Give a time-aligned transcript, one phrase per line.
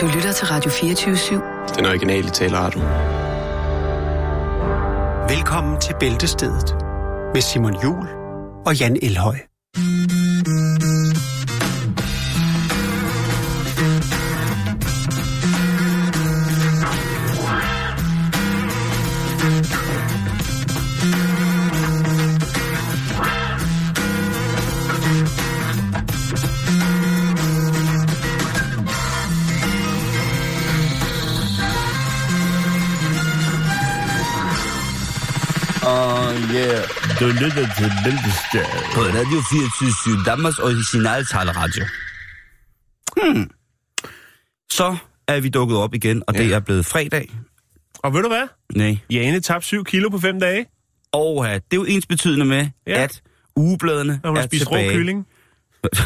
[0.00, 1.76] Du lytter til Radio 24-7.
[1.76, 2.80] Den originale taleradio.
[5.34, 6.74] Velkommen til Bæltestedet
[7.34, 8.08] med Simon Jul
[8.66, 9.49] og Jan Elhøj.
[37.40, 38.84] Lytter til Bæltestedet.
[38.94, 41.84] På Radio 24 Danmarks originale taleradio.
[43.16, 43.50] Hmm.
[44.72, 44.96] Så
[45.28, 46.42] er vi dukket op igen, og ja.
[46.42, 47.30] det er blevet fredag.
[47.98, 48.48] Og ved du hvad?
[48.74, 48.98] Nej.
[49.10, 50.66] Jane tabte 7 kilo på 5 dage,
[51.12, 53.02] Og det er jo ens betydende med, Ja.
[53.02, 53.22] at
[53.56, 54.92] ugebladene når hun er spist rå tilbage.
[54.96, 55.26] kylling.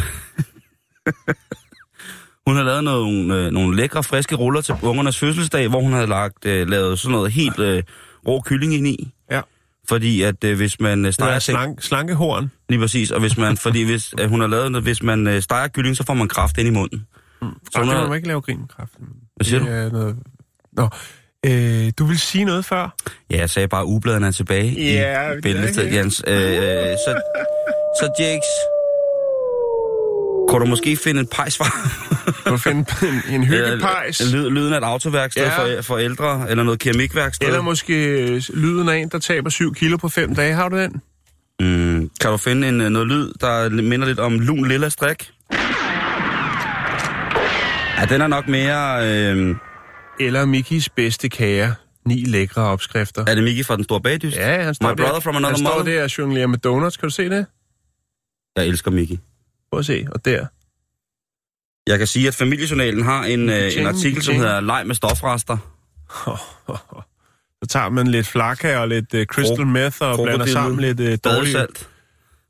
[2.47, 6.07] Hun har lavet nogle, øh, nogle lækre, friske ruller til ungernes fødselsdag, hvor hun havde
[6.07, 7.83] lagt, øh, lavet sådan noget helt øh,
[8.27, 9.13] rå kylling ind i.
[9.31, 9.41] Ja.
[9.89, 12.51] Fordi at øh, hvis man øh, steger er slank, slankehorn.
[12.69, 15.43] lige præcis, og hvis man, fordi hvis øh, hun har lavet noget, hvis man øh,
[15.43, 17.07] steger kylling, så får man kraft ind i munden.
[17.43, 19.07] Så Så hun kan har, man ikke lave grin med kraften.
[19.37, 19.67] hvad siger du?
[19.67, 20.17] Det er noget...
[20.73, 20.89] Nå,
[21.47, 22.95] øh, du vil sige noget før?
[23.31, 26.23] Ja, jeg sagde bare, at ugebladene er tilbage Ja, i det bæltestedet, Jens.
[26.27, 27.21] Øh, øh, så,
[28.01, 28.45] så Jakes,
[30.49, 31.65] kunne du måske finde en pejs fra?
[32.51, 34.33] Du finde en, en hyggepejs.
[34.33, 35.67] Lyd, lyden af et autoværksted Ja.
[35.67, 35.77] ja.
[35.79, 37.47] for, for ældre, eller noget keramikværksted.
[37.47, 40.55] Eller måske øh, lyden af en, der taber 7 kilo på 5 dage.
[40.55, 41.01] Har du den?
[41.61, 45.31] Mm, kan du finde en, øh, noget lyd, der minder lidt om lun lilla strik?
[47.99, 49.09] Ja, den er nok mere...
[49.33, 49.57] Øh,
[50.21, 51.73] Eller Mikkis bedste kager.
[52.09, 53.25] Ni lækre opskrifter.
[53.27, 54.37] er det Miki fra Den Store Bagdyst?
[54.37, 55.21] Ja, han står My brother der.
[55.21, 55.93] from another han står mother?
[55.95, 56.97] der og jonglerer med donuts.
[56.97, 57.47] Kan du se det?
[58.57, 59.19] Jeg elsker Miki.
[59.75, 60.07] Prøv at se.
[60.13, 60.47] Og der.
[61.87, 65.57] Jeg kan sige, at Familiejournalen har en, øh, en artikel, som hedder Leg med stofrester.
[67.63, 71.01] Så tager man lidt flakka og lidt uh, crystal meth og blander krokodille, sammen lidt
[71.01, 71.89] uh, dårlig, Badesalt.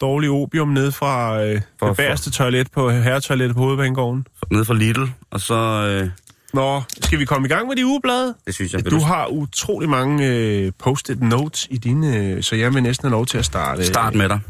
[0.00, 4.26] dårlig opium ned fra uh, For- det bagerste toilet på herretoilettet på hovedbanegården.
[4.50, 5.02] Nede fra Lidl.
[5.30, 5.54] Og så...
[5.54, 6.10] Øh,
[6.54, 8.34] Nå, skal vi komme i gang med de ugeblade?
[8.46, 12.74] det synes jeg, Du har utrolig mange øh, post-it notes i dine, øh, så jeg
[12.74, 13.84] vil næsten have lov til at starte.
[13.86, 14.40] start med dig.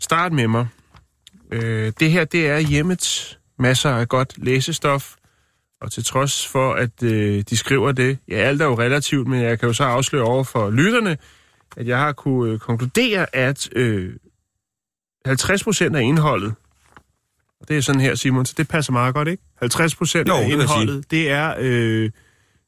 [0.00, 0.66] Start med mig.
[1.52, 5.14] Øh, det her, det er hjemmets masser af godt læsestof,
[5.80, 9.42] og til trods for, at øh, de skriver det, ja, alt er jo relativt, men
[9.42, 11.16] jeg kan jo så afsløre over for lytterne,
[11.76, 14.12] at jeg har kunne øh, konkludere, at øh,
[15.26, 16.54] 50 procent af indholdet,
[17.60, 19.42] og det er sådan her, Simon, så det passer meget godt, ikke?
[19.58, 22.10] 50 procent Jo, af indholdet, det er, øh,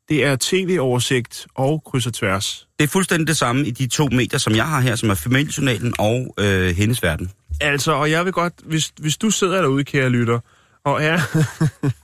[0.08, 2.68] det er tv-oversigt og kryds og tværs.
[2.78, 5.14] Det er fuldstændig det samme i de to medier, som jeg har her, som er
[5.14, 7.30] Familiejournalen og øh, Hendes Verden.
[7.60, 10.40] Altså, og jeg vil godt, hvis, hvis du sidder derude, kære lytter,
[10.84, 11.18] og er,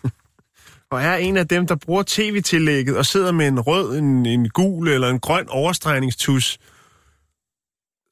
[0.92, 4.48] og er en af dem, der bruger tv-tillægget, og sidder med en rød, en, en
[4.48, 6.58] gul eller en grøn overstregningstus,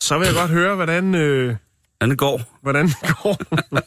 [0.02, 1.56] så vil jeg godt høre, hvordan, øh,
[1.98, 2.58] Hvordan det går?
[2.62, 3.36] hvordan det går.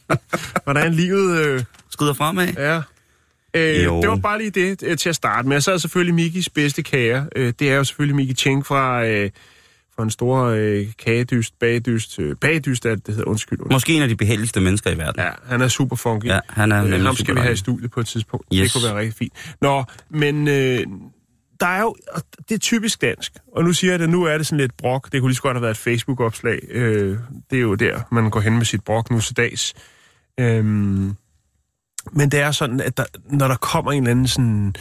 [0.71, 2.47] hvordan livet øh, Skrider fremad?
[2.57, 2.81] er.
[3.53, 4.01] Øh, Jo.
[4.01, 5.61] det var bare lige det øh, til at starte med.
[5.61, 7.25] Så er selvfølgelig Mikis bedste kager.
[7.35, 9.29] Øh, det er jo selvfølgelig Miki Cheng fra, øh,
[9.95, 12.19] fra en stor øh, kagedyst, bagdyst.
[12.19, 13.23] Øh, bagdyst er det, hedder.
[13.23, 13.59] Undskyld.
[13.59, 13.75] undskyld.
[13.75, 15.21] Måske en af de behageligste mennesker i verden.
[15.21, 16.25] Ja, han er super funky.
[16.25, 18.47] Ja, han er Øh, nemlig ham skal vi have i studiet på et tidspunkt.
[18.53, 18.61] Yes.
[18.61, 19.33] Det kunne være rigtig fint.
[19.61, 20.83] Nå, men øh,
[21.59, 23.33] der er jo, og det er typisk dansk.
[23.55, 25.11] Og nu siger jeg det, nu er det sådan lidt brok.
[25.11, 26.59] Det kunne lige så godt have været et Facebook-opslag.
[26.69, 27.17] Øh,
[27.49, 29.73] det er jo der, man går hen med sit brok nu til dags.
[30.39, 31.15] Øhm,
[32.11, 34.75] men det er sådan, at der, når der kommer en eller anden sådan,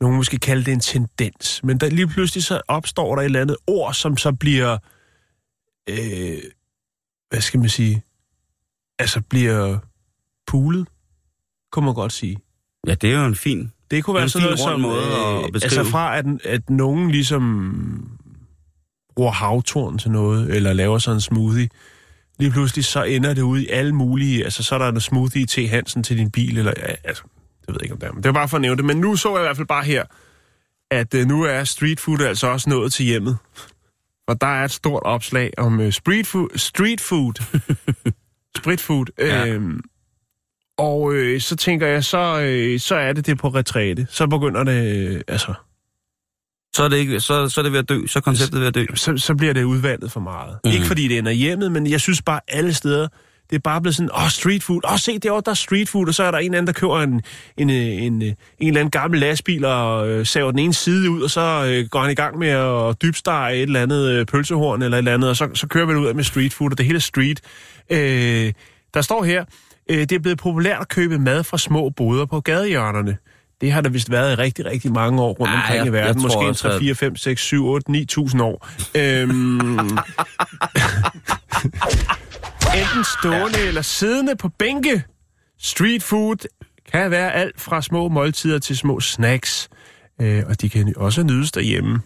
[0.00, 3.40] nogen måske kalde det en tendens, men der lige pludselig så opstår der et eller
[3.40, 4.78] andet ord, som så bliver,
[5.90, 6.38] øh,
[7.30, 8.02] hvad skal man sige,
[8.98, 9.78] altså bliver
[10.46, 10.88] pulet,
[11.72, 12.36] kunne man godt sige.
[12.86, 13.72] Ja, det er jo en fin...
[13.90, 15.78] Det kunne være en sådan noget som, måde at- øh, at beskrive.
[15.78, 18.18] altså fra at, at nogen ligesom
[19.16, 21.68] bruger havtorn til noget, eller laver sådan en smoothie,
[22.38, 25.46] lige pludselig så ender det ud i alle mulige, altså så er der en smoothie
[25.46, 26.72] til Hansen til din bil, eller
[27.04, 27.22] altså,
[27.68, 28.84] det ved jeg ikke om det er, men det var bare for at nævne det.
[28.84, 30.04] Men nu så jeg i hvert fald bare her,
[30.90, 33.36] at øh, nu er street food altså også nået til hjemmet.
[34.28, 37.32] Og der er et stort opslag om øh, street food, street food,
[38.58, 39.46] street food, Ja.
[39.46, 39.80] øhm,
[40.78, 44.06] og øh, så tænker jeg, så, øh, så er det det på retræte.
[44.10, 45.54] Så begynder det, øh, altså,
[46.76, 48.06] Så er, det ikke, så, så er det ved at dø.
[48.06, 48.86] Så er konceptet ved at dø.
[48.94, 50.58] så, så bliver det udvandet for meget.
[50.64, 50.70] Mm.
[50.70, 53.08] Ikke fordi det ender hjemmet, men jeg synes bare alle steder,
[53.50, 55.54] det er bare blevet sådan, åh, oh, street food, åh, oh, se derovre, der er
[55.54, 57.22] street food, og så er der en anden, der køber en,
[57.56, 61.22] en, en, en, en eller anden gammel lastbil og øh, saver den ene side ud,
[61.22, 64.82] og så øh, går han i gang med at dybstege et eller andet øh, pølsehorn
[64.82, 66.78] eller et eller andet, og så, så kører vi ud af med street food, og
[66.78, 67.40] det hele er street.
[67.90, 68.52] Øh,
[68.94, 69.44] der står her,
[69.90, 73.16] øh, det er blevet populært at købe mad fra små boder på gadehjørnerne.
[73.60, 75.92] Det har der vist været i rigtig, rigtig mange år rundt Ej, omkring jeg- i
[75.92, 76.16] verden.
[76.16, 78.68] jeg Måske en også, 3, at- 4, 5, 6, 7, 8, 9.000 år.
[78.96, 79.78] Øhm,
[82.90, 85.04] enten stående eller siddende på bænke.
[85.60, 86.36] Street food
[86.92, 89.68] kan være alt fra små måltider til små snacks.
[90.20, 92.00] Øh, og de kan også nydes derhjemme.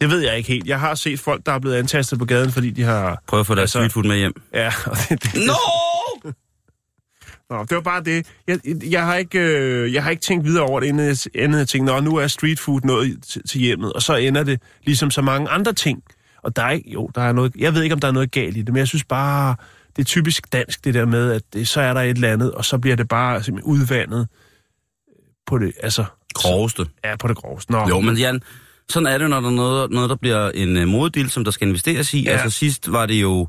[0.00, 0.66] Det ved jeg ikke helt.
[0.66, 3.22] Jeg har set folk, der er blevet antastet på gaden, fordi de har...
[3.26, 4.32] Prøv at få deres Altså- street food med hjem.
[4.54, 6.30] Ja, og det, det, No!
[7.50, 8.26] Nå, det var bare det.
[8.46, 8.58] Jeg,
[8.90, 11.68] jeg, har ikke, øh, jeg har ikke tænkt videre over det, inden jeg, inden jeg
[11.68, 15.10] tænkte, Nå, nu er street food noget til, til hjemmet, og så ender det ligesom
[15.10, 16.02] så mange andre ting.
[16.48, 18.30] Og der er ikke, jo, der er noget, jeg ved ikke, om der er noget
[18.30, 19.56] galt i det, men jeg synes bare,
[19.96, 22.52] det er typisk dansk, det der med, at det, så er der et eller andet,
[22.52, 24.28] og så bliver det bare simpelthen udvandet
[25.46, 26.04] på det, altså...
[26.34, 26.86] Groveste.
[27.04, 27.72] Ja, på det groveste.
[27.72, 28.42] Nå, Jo, men Jan,
[28.88, 31.50] sådan er det når der er noget, noget der bliver en uh, modedil, som der
[31.50, 32.22] skal investeres i.
[32.22, 32.30] Ja.
[32.30, 33.48] Altså sidst var det jo...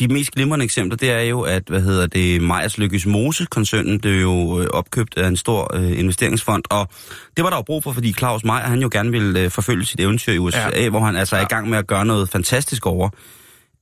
[0.00, 4.20] De mest glimrende eksempler, det er jo, at, hvad hedder det, Majers Lykkes Mose-koncernen blev
[4.20, 6.88] jo øh, opkøbt af en stor øh, investeringsfond, og
[7.36, 9.84] det var der jo brug for, fordi Claus Meyer, han jo gerne ville øh, forfølge
[9.86, 10.82] sit eventyr i USA, Ja.
[10.82, 10.88] ja.
[10.88, 13.08] hvor han altså er i gang med at gøre noget fantastisk over.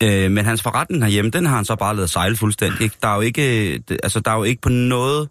[0.02, 2.80] Øh, men hans forretning herhjemme, den har han så bare lavet sejle fuldstændig.
[2.80, 2.96] Ikke?
[3.02, 5.28] Der er jo ikke, øh, altså der er jo ikke på noget,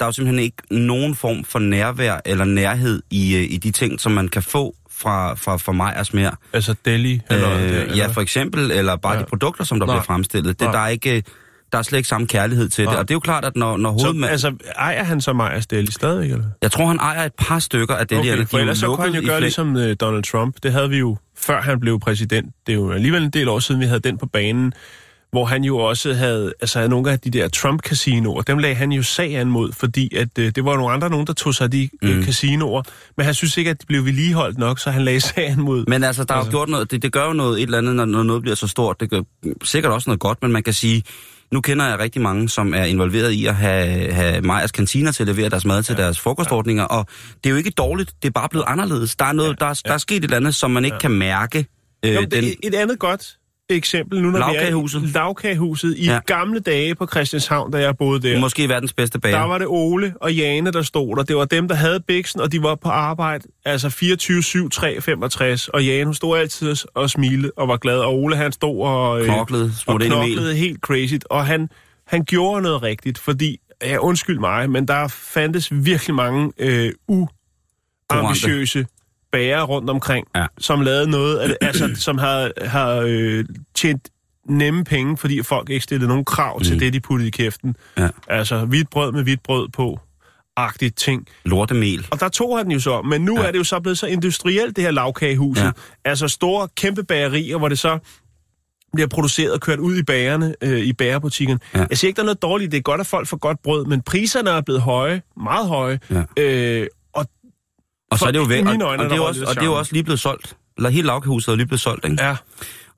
[0.00, 3.70] der er jo simpelthen ikke nogen form for nærvær eller nærhed i, øh, i de
[3.70, 6.30] ting, som man kan få fra, fra, fra Meyers mere.
[6.52, 9.20] Altså Delhi, eller, Øh, eller, ja, for eksempel, eller bare Ja.
[9.20, 9.94] de produkter, som der Nej.
[9.94, 10.60] bliver fremstillet.
[10.60, 10.72] Det, Nej.
[10.72, 11.22] der, er ikke,
[11.72, 12.92] der er slet ikke samme kærlighed til Nej.
[12.92, 13.00] det.
[13.00, 14.30] Og det er jo klart, at når, når så, hovedmand...
[14.32, 16.44] altså, ejer han så Majers Delhi stadigvæk, eller?
[16.62, 18.18] Jeg tror, han ejer et par stykker af det.
[18.18, 20.56] Okay, for ellers så kunne han jo gøre ligesom uh, Donald Trump.
[20.62, 22.54] Det havde vi jo, før han blev præsident.
[22.66, 24.72] Det er jo alligevel en del år siden, vi havde den på banen,
[25.30, 28.92] hvor han jo også havde, altså havde nogle af de der Trump-casinoer, dem lagde han
[28.92, 31.64] jo sag an mod, fordi at, uh, det var nogle andre nogen, der tog sig
[31.64, 32.08] af de mm.
[32.08, 32.24] Mm.
[32.24, 32.82] casinoer,
[33.16, 35.84] men han synes ikke, at de blev vedligeholdt nok, så han lagde sag an mod.
[35.88, 37.78] Men altså, der er Altså- jo gjort noget, det, det gør jo noget et eller
[37.78, 39.00] andet, når, når noget bliver så stort.
[39.00, 39.22] Det gør
[39.64, 41.02] sikkert også noget godt, men man kan sige,
[41.52, 45.22] nu kender jeg rigtig mange, som er involveret i at have, have Majers kantiner til
[45.22, 46.02] at levere deres mad til ja.
[46.02, 47.06] deres frokostordninger, og
[47.44, 49.16] det er jo ikke dårligt, det er bare blevet anderledes.
[49.16, 49.64] Der er, noget, ja.
[49.64, 51.00] der, er, der er sket et eller andet, som man ikke ja.
[51.00, 51.66] kan mærke.
[52.04, 53.36] Øh, Jo, det, et andet godt
[53.74, 55.02] eksempel, nu når Lagkagehuset.
[55.02, 56.20] vi er i Lavkagehuset i ja.
[56.26, 58.40] Gamle dage på Christianshavn, da jeg boede der.
[58.40, 59.38] Måske verdens bedste bager.
[59.38, 61.22] Der var det Ole og Jane, der stod der.
[61.22, 63.48] Det var dem, der havde biksen, og de var på arbejde.
[63.64, 65.68] Altså 24, 7, 3, 65.
[65.68, 67.98] Og Jane, hun stod altid og smilede og var glad.
[67.98, 71.14] Og Ole, han stod og, øh, Knoklede, og knoklede helt crazy.
[71.30, 71.68] Og han,
[72.06, 76.92] han gjorde noget rigtigt, fordi, ja, undskyld mig, men der fandtes virkelig mange øh,
[78.12, 78.86] uambitiøse
[79.36, 80.46] bager rundt omkring, Ja.
[80.58, 83.44] som lavede noget, af det, altså, som har, har øh,
[83.74, 84.08] tjent
[84.48, 86.64] nemme penge, fordi folk ikke stillede nogen krav mm.
[86.64, 87.76] til det, de puttede i kæften.
[87.98, 88.08] Ja.
[88.28, 90.00] Altså hvidt brød med hvidt brød på,
[90.56, 91.26] agtigt ting.
[91.44, 92.06] Lortemel.
[92.10, 93.46] Og der tog han den jo så, men nu ja.
[93.46, 95.64] Er det jo så blevet så industrielt, det her lavkagehuset.
[95.64, 95.70] Ja.
[96.04, 97.98] Altså store, kæmpe bagerier, hvor det så
[98.94, 101.60] bliver produceret og kørt ud i bagerne, øh, i bagerbutikken.
[101.74, 101.86] Ja.
[101.90, 103.84] Jeg siger ikke, der er noget dårligt, det er godt, at folk får godt brød,
[103.86, 106.22] men priserne er blevet høje, meget høje, Ja.
[106.38, 106.86] øh,
[108.10, 109.60] og Og så er det jo væk, og, og, er det er også, og det
[109.60, 110.56] er jo også lige blevet solgt.
[110.76, 112.22] Eller hele lavkagehuset er lige blevet solgt, ikke?
[112.24, 112.36] ja,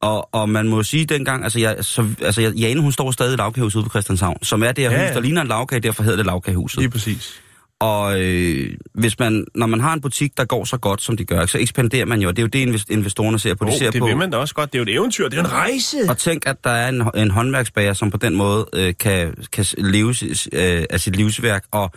[0.00, 3.10] Og, og man må jo sige dengang, altså, jeg, så, altså jeg, Jane, hun står
[3.10, 5.48] stadig i lavkagehuset ude på Christianshavn, som er det her Ja, hus, der ligner en
[5.48, 6.78] lavkage, derfor hedder det lavkagehuset.
[6.78, 7.40] lige præcis.
[7.80, 11.24] Og øh, hvis man, når man har en butik, der går så godt, som de
[11.24, 13.64] gør, så ekspanderer man jo, og det er jo det, invest- investorerne ser på.
[13.64, 14.72] De Oh, ser det på vil man da også godt.
[14.72, 15.96] Det er jo et eventyr, det er en rejse.
[16.08, 19.64] og tænk, at der er en, en håndværksbager, som på den måde øh, kan, kan
[19.78, 20.14] leve
[20.52, 21.92] øh, af sit livsværk, og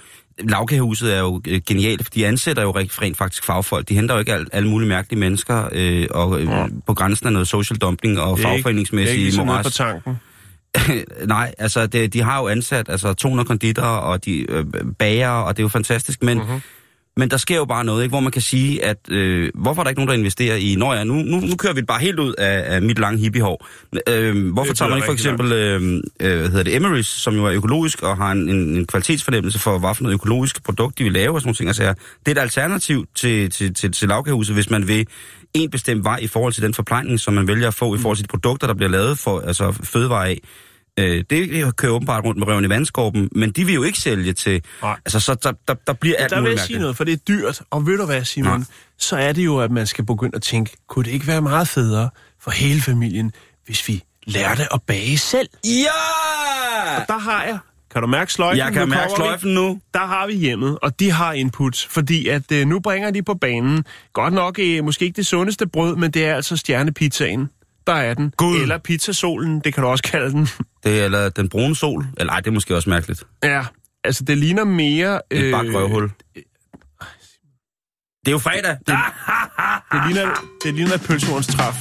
[0.50, 3.90] lavkagehuset er jo øh, genialt, for de ansætter jo rent, faktisk fagfolk.
[3.90, 6.66] De henter jo ikke al, alle mulige mærkelige mennesker øh, og, øh, Ja.
[6.88, 9.66] på grænsen af noget social dumping og det er ikke, det er ikke ligesom moras.
[9.66, 10.16] på tanken.
[11.28, 14.66] Nej, altså det, de har jo ansat altså 200 konditorer og de øh,
[15.00, 16.48] bager, og det er jo fantastisk, men, Mhm.
[16.48, 16.62] mm-hmm.
[17.18, 19.84] Men der sker jo bare noget, ikke, hvor man kan sige, at øh, hvorfor er
[19.84, 22.00] der ikke nogen, der investerer i, når ja, nu, nu, nu kører vi det bare
[22.00, 23.68] helt ud af, af mit lange hippiehår.
[24.08, 27.52] Øh, hvorfor tager man ikke for eksempel, øh, øh, hedder det, Emery's, som jo er
[27.52, 31.14] økologisk og har en, en, en kvalitetsfornemmelse for, hvad for noget økologisk produkt, de vil
[31.14, 31.68] lave og sådan nogle ting.
[31.68, 31.84] Altså,
[32.26, 35.08] det er et alternativ til, til, til, til lavkagehuset, hvis man vil
[35.54, 38.18] en bestemt vej i forhold til den forplejning, som man vælger at få i forhold
[38.18, 40.40] til de produkter, der bliver lavet for altså fødevare af.
[41.00, 44.34] Øh, det kører åbenbart rundt med røven i vandskorben, men de vil jo ikke sælge
[44.34, 44.64] til...
[44.82, 44.98] Nej.
[45.06, 47.18] Altså, så der, der, der bliver alt Der vil jeg sige noget, for det er
[47.18, 47.62] dyrt.
[47.70, 48.60] Og ved du hvad, Simon?
[48.60, 48.68] Nej.
[48.98, 51.68] Så er det jo, at man skal begynde at tænke, kunne det ikke være meget
[51.68, 52.10] federe
[52.42, 53.32] for hele familien,
[53.66, 55.50] hvis vi lærte at bage selv?
[55.66, 57.04] Ja!
[57.08, 57.58] Der har jeg.
[57.92, 58.58] Kan du mærke sløjfen?
[58.58, 59.80] Jeg kan Nu mærke sløjfen nu.
[59.94, 63.34] Der har vi hjemmet, og de har input, fordi at øh, nu bringer de på
[63.34, 63.86] banen.
[64.14, 67.50] Godt nok øh, måske ikke det sundeste brød, men det er altså stjernepizzaen.
[67.88, 68.34] Der er den.
[68.38, 68.62] Gud.
[68.62, 70.48] Eller pizzasolen, det kan du også kalde den.
[70.84, 72.06] Det er eller den brune sol.
[72.18, 73.24] Eller ej, det er måske også mærkeligt.
[73.44, 73.66] ja,
[74.04, 75.22] altså det ligner mere...
[75.32, 75.52] Et øh...
[75.52, 76.04] bagt røvhul.
[78.26, 78.78] Det er jo fredag.
[78.88, 78.96] Det,
[79.92, 81.76] Det ligner, det ligner et pølsehorns træf.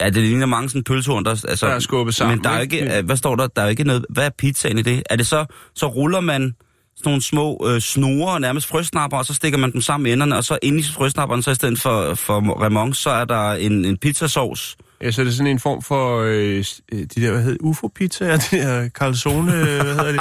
[0.00, 2.60] ja, det ligner mange sådan pølsehorn, der, altså, Der er skubbet sammen, Men der er
[2.60, 2.98] ikke?
[2.98, 3.46] øh, hvad står der?
[3.46, 5.02] Der er ikke noget, hvad er pizzaen i det?
[5.10, 6.54] Er det så, så ruller man,
[6.98, 10.36] sådan nogle små øh, snore, nærmest frøsnapper, og så stikker man dem sammen med enderne,
[10.36, 13.84] og så inde i frøsnapperen, så i stedet for, for remon, så er der en,
[13.84, 14.76] en pizzasauce.
[15.02, 18.56] Ja, så er det sådan en form for øh, de der, hvad hedder UFO-pizza, de
[18.56, 20.20] der calzone, øh, hvad hedder det?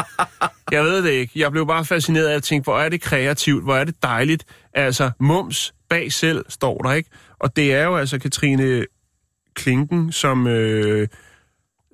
[0.72, 1.32] Jeg ved det ikke.
[1.36, 4.44] Jeg blev bare fascineret af at tænke, hvor er det kreativt, hvor er det dejligt.
[4.74, 7.10] Altså, mums bag selv står der, ikke?
[7.40, 8.86] Og det er jo altså Katrine
[9.56, 11.08] Klinken, som, øh,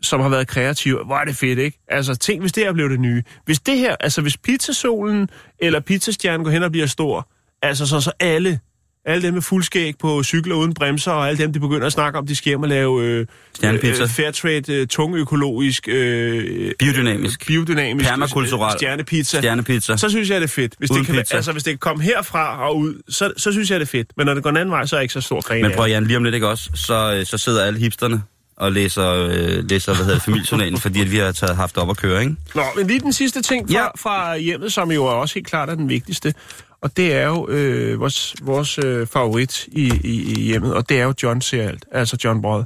[0.04, 1.00] som har været kreativ.
[1.06, 1.80] Hvor er det fedt, ikke?
[1.88, 3.24] Altså, tænk, hvis det her blev det nye.
[3.46, 5.30] Hvis det her, altså hvis pizzasolen
[5.60, 7.30] eller pizzastjernen går hen og bliver stor,
[7.62, 8.60] altså så, så alle,
[9.06, 12.20] alle dem med fuldskæg på cykler uden bremser, og alle dem, de begynder at snakke
[12.20, 14.04] om, de skal hjem og lave øh, Stjernepizza.
[14.04, 17.48] øh, fairtrade, øh, tung økologisk, øh, Biodynamisk.
[17.48, 18.72] biodynamisk Permakulturel.
[18.74, 19.38] øh, stjernepizza.
[19.38, 19.98] Stjernepizza.
[19.98, 20.76] Så synes jeg, det er fedt.
[20.80, 21.36] Hvis Uden det kan, pizza.
[21.36, 24.08] altså, hvis det kan komme herfra og ud, så, så synes jeg, det er fedt.
[24.18, 25.72] Men når det går en anden vej, så er jeg ikke så stor fan Men
[25.76, 25.88] prøv.
[25.88, 28.24] Jan, lige om lidt ikke også, så, øh, så sidder alle hipsterne
[28.58, 31.98] og læser, øh, læser hvad hedder familiejournalen, fordi at vi har taget haft op at
[31.98, 32.36] køre, ikke?
[32.56, 33.88] Nå, men lige den sidste ting fra, Ja.
[33.98, 36.34] fra hjemmet, som jo er også helt klart er den vigtigste,
[36.82, 41.00] og det er jo øh, vores, vores øh, favorit i, i, i hjemmet, og det
[41.00, 42.64] er jo John ser alt, altså John Brød.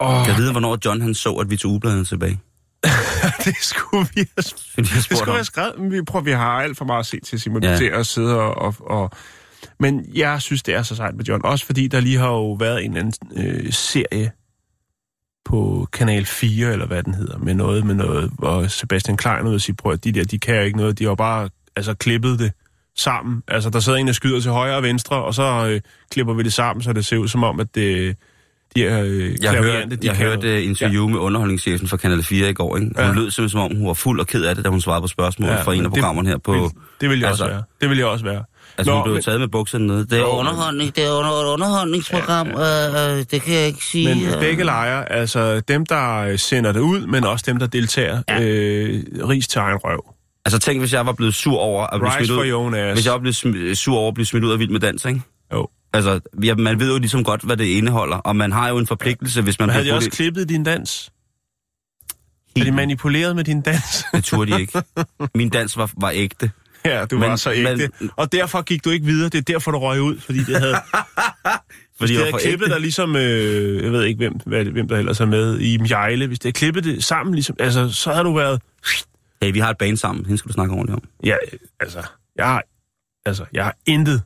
[0.00, 2.40] Åh, Jeg ved, hvornår John han så, at vi tog ugebladene tilbage.
[3.44, 4.42] det skulle vi have,
[4.76, 5.34] det skulle ham.
[5.34, 7.70] have skrevet, men vi, prøver, vi har alt for meget at se til Simon, Ja.
[7.70, 7.76] ja.
[7.76, 9.10] til at sidde og, og, og...
[9.80, 12.52] Men jeg synes, det er så sejt med John, også fordi der lige har jo
[12.52, 14.30] været en eller anden øh, serie
[15.44, 19.54] på Kanal 4, eller hvad den hedder, med noget, med noget, hvor Sebastian Klein ud
[19.54, 21.94] og siger, prøv at de der, de kan jo ikke noget, de har bare altså,
[21.94, 22.52] klippet det
[22.96, 23.42] sammen.
[23.48, 26.42] Altså, der sidder en, der skyder til højre og venstre, og så øh, klipper vi
[26.42, 28.16] det sammen, så det ser ud som om, at det,
[28.76, 31.12] de her øh, Jeg hørte, klaviante, jeg kan hørte et interview ja.
[31.12, 32.76] med underholdningschefen fra Kanal 4 i går.
[32.76, 32.86] Ikke?
[32.86, 33.12] Hun Ja.
[33.12, 35.08] lød simpelthen, som om hun var fuld og ked af det, da hun svarede på
[35.08, 36.52] spørgsmål ja, fra en af programmerne her på...
[36.52, 36.60] Vil,
[37.00, 37.62] det vil jeg altså, også være.
[37.80, 38.44] Det vil jeg også være.
[38.78, 40.04] Altså, hun blev men- taget med bukserne nede.
[40.06, 42.46] Det er Jo, underholdning, det er under, et underholdningsprogram.
[42.48, 44.14] Ja, øh, øh, det kan jeg ikke sige.
[44.14, 44.40] Men øh.
[44.40, 48.42] begge lejre, altså dem, der sender det ud, men også dem, der deltager, ja.
[48.42, 50.14] øh, ris til egen røv.
[50.44, 52.92] Altså, tænk, hvis jeg var blevet sur over at blive Rise smidt ud.
[52.94, 55.04] Hvis jeg var blevet sm- sur over at blive smidt ud af Vild med Dans,
[55.04, 55.20] ikke?
[55.52, 55.68] Jo.
[55.92, 58.86] Altså, ja, man ved jo ligesom godt, hvad det indeholder, og man har jo en
[58.86, 61.10] forpligtelse, hvis man Men havde de også klippet din dans?
[62.56, 64.04] Er i- de manipuleret med din dans?
[64.14, 64.82] Det turde de ikke.
[65.34, 66.50] Min dans var, var ægte.
[66.84, 67.90] Ja, du Men- var så ægte.
[68.00, 69.28] men- Og derfor gik du ikke videre.
[69.28, 70.76] Det er derfor, du røg ud, fordi det havde...
[72.00, 75.20] Fordi det havde klippet dig ligesom, øh, jeg ved ikke, hvem, hvad, hvem der ellers
[75.20, 78.34] er med, i Mjejle, hvis det havde klippet det sammen, ligesom, altså, så havde du
[78.34, 78.60] været,
[79.42, 80.24] Hey, vi har et band sammen.
[80.24, 81.02] Hende skal du snakke ordentligt om.
[81.24, 81.36] ja,
[81.80, 82.02] altså,
[82.36, 82.62] jeg har,
[83.26, 84.22] altså, jeg har intet,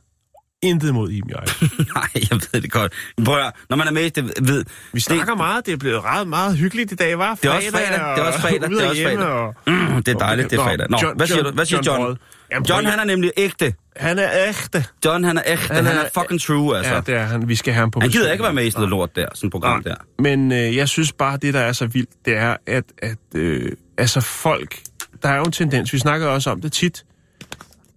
[0.63, 1.51] intet mod i Mjejle.
[1.95, 2.93] Nej, jeg ved det godt.
[3.25, 4.65] Prøv at, når man er med, det ved...
[4.93, 7.71] Vi snakker meget, det er blevet ret meget hyggeligt i dag, var Det er også
[7.71, 9.27] fredag, det er også fredag, det er også fredag.
[9.27, 9.55] Og...
[9.67, 10.87] Mm, det er dejligt, det er fredag.
[10.89, 11.51] Nå, John- hvad siger John- du?
[11.51, 12.17] Hvad siger John John?
[12.53, 13.73] Jamen, John, han er nemlig ægte.
[13.95, 14.85] Han er ægte.
[15.05, 15.73] John, han er ægte.
[15.73, 16.93] Han Han er, er- fucking true, altså.
[16.93, 17.47] Ja, det er han.
[17.47, 19.25] Vi skal have ham på han gider ikke være med i sådan noget lort der,
[19.33, 19.95] sådan et program der.
[20.19, 23.71] Men øh, jeg synes bare, det der er så vildt, det er, at, at øh,
[23.97, 24.79] altså folk,
[25.23, 27.05] der er jo en tendens, vi snakker også om det tit,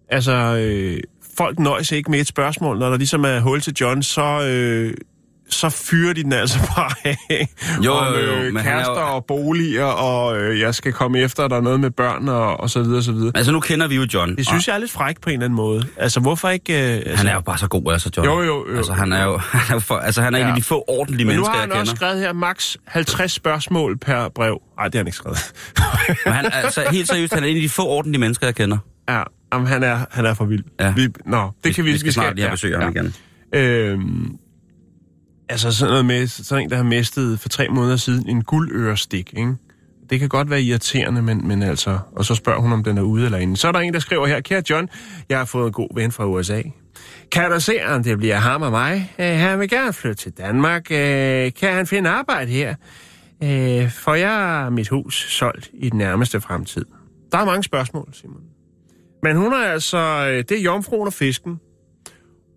[0.08, 1.00] altså øh,
[1.36, 4.94] folk nøjes ikke med et spørgsmål, når der ligesom er hul til John, så, øh,
[5.50, 6.90] så fyrer de den altså bare
[7.30, 7.48] af.
[7.84, 10.92] Jo, om jo, jo, øh, han er jo- kærester og boliger, og øh, jeg skal
[10.92, 13.32] komme efter, der er noget med børn, og, og så videre, og så videre.
[13.34, 14.36] Altså, nu kender vi jo John.
[14.36, 15.84] Det synes jeg er lidt fræk på en eller anden måde.
[15.96, 16.72] Altså, hvorfor ikke...
[16.72, 18.28] Øh, altså, Han er jo bare så god, altså, John.
[18.28, 18.76] Jo, jo, jo.
[18.76, 20.44] Altså, han er jo, han er jo for, altså, han er ja.
[20.44, 20.58] en af Ja.
[20.58, 21.80] de få ordentlige Men nu mennesker, har jeg han kender.
[21.80, 24.60] også skrevet her max 50 spørgsmål per brev.
[24.76, 25.52] Nej, det har han ikke skrevet.
[26.24, 28.78] Men han, altså, helt seriøst, han er en af de få ordentlige mennesker, jeg kender.
[29.08, 29.22] Ja,
[29.52, 30.64] jamen, han, er, han er for vild.
[30.80, 30.92] Ja.
[30.96, 33.14] Vi, nå, det kan vi, vi skal snart lige have besøg af ham igen.
[33.54, 34.36] Øhm,
[35.48, 39.34] altså sådan noget med, sådan en, der har mistet for tre måneder siden en guldørestik,
[39.36, 39.54] ikke?
[40.10, 41.98] Det kan godt være irriterende, men, men altså...
[42.12, 43.56] Og så spørger hun, om den er ude eller inde.
[43.56, 44.88] Så er der en, der skriver her, kære John,
[45.28, 46.62] jeg har fået en god ven fra USA.
[47.32, 49.14] Kan du se, om det bliver ham og mig?
[49.18, 50.90] Øh, han vil gerne flytte til Danmark.
[50.90, 52.74] Øh, kan han finde arbejde her?
[53.42, 56.84] Øh, får jeg mit hus solgt i den nærmeste fremtid?
[57.32, 58.42] Der er mange spørgsmål, Simon.
[59.22, 59.98] Men hun er altså...
[59.98, 61.60] Øh, det er jomfruen og fisken.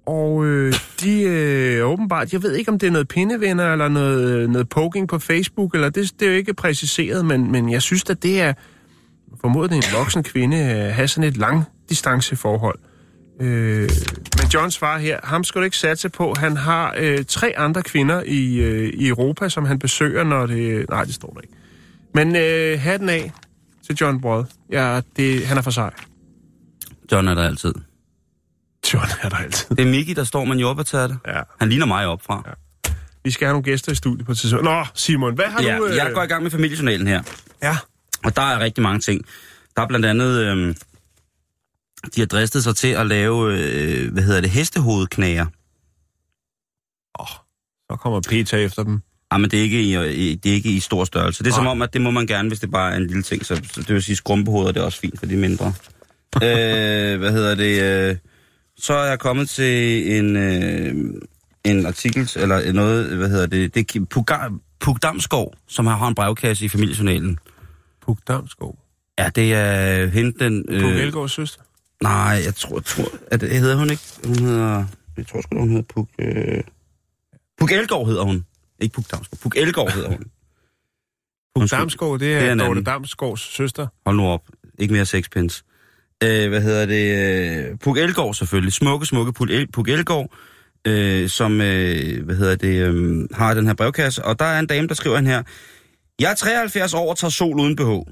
[0.09, 4.29] Og øh, de øh, åbenbart, jeg ved ikke, om det er noget pindevenner, eller noget,
[4.29, 7.81] øh, noget poking på Facebook, eller det, det er jo ikke præciseret, men, men jeg
[7.81, 8.53] synes, at det er
[9.41, 12.79] formodet en voksen kvinde at have sådan et langdistanceforhold.
[13.41, 13.89] Øh,
[14.37, 16.33] men John svarer her, ham skal du ikke satse på.
[16.37, 20.89] Han har øh, tre andre kvinder i, øh, i Europa, som han besøger, når det...
[20.89, 21.53] Nej, det står der ikke.
[22.13, 23.31] Men øh, hatten af
[23.85, 24.43] til John Brød.
[24.71, 25.93] Ja, det, han er for sej.
[27.11, 27.73] John er der altid.
[28.93, 29.75] John er der altid.
[29.75, 31.17] Det er Miki, der står med en jordbærtærte.
[31.27, 31.41] Ja.
[31.59, 32.43] Han ligner mig opfra.
[32.47, 32.51] Ja.
[33.23, 34.65] Vi skal have nogle gæster i studiet på et tidspunkt.
[34.65, 35.85] Nå, Simon, hvad har Ja, du...
[35.85, 37.23] øh, jeg går i gang med familiejournalen her.
[37.63, 37.77] Ja.
[38.23, 39.25] Og der er rigtig mange ting.
[39.75, 40.75] Der er blandt andet, øh,
[42.15, 45.45] de har dristet sig til at lave, øh, hvad hedder det, hestehovedknager.
[47.91, 49.01] Så kommer Peter efter dem.
[49.31, 51.43] Ah, men det er, ikke i, det er ikke i stor størrelse.
[51.43, 51.71] Det er som Nej.
[51.71, 53.45] om, at det må man gerne, hvis det bare er en lille ting.
[53.45, 55.67] Så, så det vil sige, skrumpehoveder det er også fint for de mindre.
[56.43, 57.81] øh, hvad hedder det?
[58.09, 58.15] Øh,
[58.79, 61.21] så er jeg kommet til en, øh,
[61.63, 63.75] en artikel, eller noget, hvad hedder det?
[63.75, 64.31] Det er Puk,
[64.79, 67.39] Puk Damsgaard, som har, en brevkasse i familiejournalen.
[68.01, 68.77] Puk Damsgaard.
[69.19, 70.65] Ja, det er hende den...
[70.67, 71.61] Puk Øh, Elgårds søster.
[72.03, 74.03] nej, jeg tror, tror at det hedder hun ikke.
[74.25, 74.85] Hun hedder...
[75.17, 76.09] Jeg tror sgu, hun hedder Puk...
[76.19, 76.63] Øh,
[77.59, 78.45] Puk Elgård hedder hun.
[78.79, 79.39] Ikke Puk Damsgaard.
[79.39, 80.17] Puk Elgård hedder hun.
[80.17, 80.27] Puk
[81.55, 81.79] Undskyld.
[81.79, 82.81] Damsgaard, det Det er er en Dorte.
[82.83, 83.87] Damsgaards søster.
[84.05, 84.41] Hold nu op.
[84.79, 85.63] Ikke mere sexpence.
[86.23, 87.69] Øh, hvad hedder det?
[87.71, 88.73] Øh, Puk Elgård selvfølgelig.
[88.73, 90.33] Smukke, smukke Puk, El, Puk Elgård,
[90.87, 94.25] øh, som, øh, hvad hedder det, øh, har den her brevkasse.
[94.25, 95.43] Og der er en dame, der skriver her.
[96.19, 98.11] Jeg er 73 år og tager sol uden BH.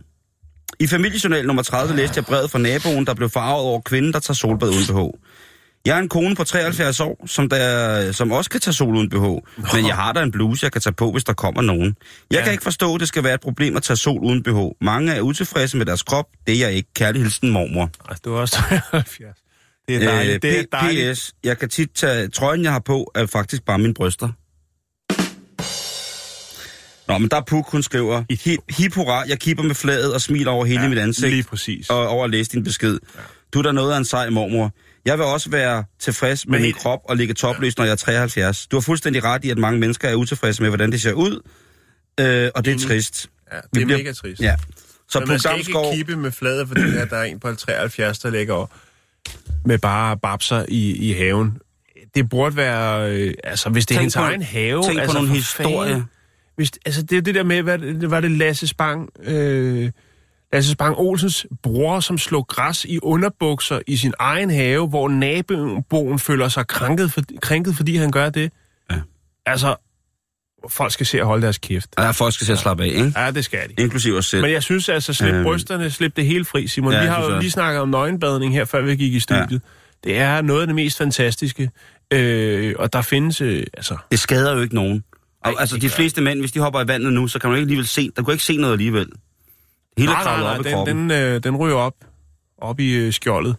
[0.80, 4.20] I familiejournal nummer 30 læste jeg brevet fra naboen, der blev farvet over kvinden, der
[4.20, 5.18] tager solbad uden BH.
[5.88, 9.10] Jeg er en kone på 73 år, som, der, som også kan tage sol uden
[9.10, 9.22] BH.
[9.76, 11.96] Men jeg har da en bluse, jeg kan tage på, hvis der kommer nogen.
[12.32, 12.44] Jeg Ja.
[12.44, 14.84] kan ikke forstå, at det skal være et problem at tage sol uden BH.
[14.86, 16.26] Mange er utilfredse med deres krop.
[16.48, 16.90] Det er jeg ikke.
[16.96, 17.90] Kærlig hilsen, mormor.
[18.10, 18.56] Altså, du er også
[18.92, 19.38] 73.
[19.88, 20.42] Det er dejligt.
[20.42, 21.18] det er Øh, dejligt.
[21.18, 21.32] PS.
[21.44, 22.28] Jeg kan tit tage...
[22.28, 24.30] Trøjen, jeg har på, er faktisk bare mine bryster.
[27.08, 30.22] Nå, men der er Puk, hun skriver, hip, hip hurra, jeg kipper med fladet og
[30.22, 31.30] smiler over hele ja, mit ansigt.
[31.30, 31.90] Lige præcis.
[31.90, 33.00] og over at læse din besked.
[33.16, 33.20] Ja.
[33.54, 34.72] Du er da noget af en sej mormor.
[35.08, 37.96] Jeg vil også være tilfreds med Men min krop og ligge topløs, når jeg er
[37.96, 38.68] 73.
[38.68, 41.42] Du har fuldstændig ret i, at mange mennesker er utilfredse med, hvordan det ser ud.
[42.20, 42.88] Øh, og det er Enig.
[42.88, 43.30] trist.
[43.52, 44.42] Ja, det er bliver- mega trist.
[44.42, 44.56] Ja.
[45.10, 48.20] Så Men man skal ikke kippe med fladet, fordi der, der er en på 73,
[48.20, 48.68] der ligger over
[49.66, 51.58] med bare babser i, i haven.
[52.16, 53.12] Det burde være...
[53.12, 54.84] Øh, altså, hvis det er Tænk hendes på- egen have...
[54.84, 56.02] Tænk altså, på nogle historier.
[56.56, 59.10] Hvis, altså, det er det der med, hvad var det Lasse Spang...
[59.24, 59.92] Øh,
[60.54, 66.20] Lasse Spang Olsens bror, som slog græs i underbukser i sin egen have, hvor naboen
[66.20, 68.52] føler sig krænket, for, krænket, fordi han gør det.
[68.92, 68.96] Ja.
[69.46, 69.76] Altså,
[70.70, 71.90] folk skal se at holde deres kæft.
[71.98, 73.14] Ja, folk skal se at slappe af, ikke?
[73.16, 73.84] Ja, det skal de.
[73.84, 74.42] Inklusiv os selv.
[74.42, 75.44] Men jeg synes altså, slip Øhm.
[75.44, 76.94] brysterne, slip det helt fri, Simon.
[76.94, 79.52] Ja, vi har jo lige snakket om nøgenbadning her, før vi gik i studiet.
[79.52, 80.10] Ja.
[80.10, 81.70] Det er noget af det mest fantastiske.
[82.14, 83.98] Øh, og der findes, øh, altså...
[84.12, 85.04] Det skader jo ikke nogen.
[85.44, 87.58] Og, Nej, altså, de fleste mænd, hvis de hopper i vandet nu, så kan man
[87.58, 88.12] ikke alligevel se...
[88.16, 89.08] Der kunne ikke se noget alligevel.
[89.98, 90.98] Hele nej, nej, op i nej, kroppen.
[90.98, 91.94] den, den, øh, den ryger op,
[92.58, 93.56] op i øh, skjoldet.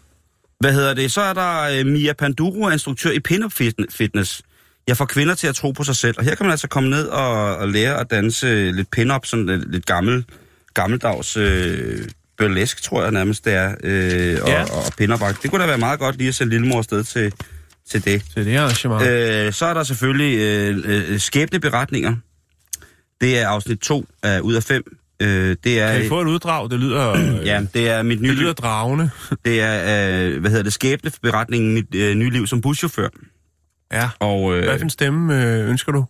[0.61, 1.13] Hvad hedder det?
[1.13, 3.21] Så er der øh, Mia Panduro, instruktør i
[3.63, 4.43] Fit- Fitness.
[4.89, 6.15] Jeg får kvinder til at tro på sig selv.
[6.19, 9.47] Og her kan man altså komme ned og, og lære at danse lidt pinup, sådan
[9.47, 10.25] lidt, lidt gammel,
[10.75, 13.75] gammeldags øh, burlesk, tror jeg nærmest det er.
[13.85, 14.63] Øh, og, Ja.
[14.63, 17.33] og, og pinup Det kunne da være meget godt lige at sende lillemor afsted til,
[17.91, 18.23] til det.
[18.35, 19.03] Til det arrangement.
[19.03, 22.17] Øh, Øh, så er der selvfølgelig øh, øh, skæbneberetninger.
[23.21, 24.97] Det er afsnit 2 af, ud af 5.
[25.23, 26.71] Øh, det er, kan vi få et uddrag?
[26.71, 29.11] Det lyder, øh, ja, det er mit nye det lyder dragende.
[29.45, 33.09] det er, øh, hvad hedder det, skæbneberetningen, mit øh, nye liv som buschauffør.
[33.93, 34.11] Ja.
[34.21, 36.05] Og øh, Hvad for en stemme øh, ønsker du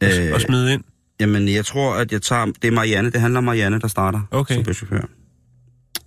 [0.00, 0.84] at, øh, at smide ind?
[1.20, 4.20] jamen, jeg tror, at jeg tager, det er Marianne, det handler om Marianne, der starter
[4.30, 4.54] Okay.
[4.54, 5.02] som buschauffør.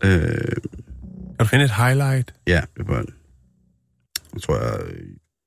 [0.03, 2.33] Øh, Kan du finde et highlight?
[2.47, 3.05] ja, det var
[4.33, 4.79] jeg tror jeg,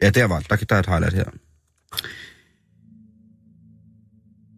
[0.02, 1.24] ja, der var, der, der er et highlight her.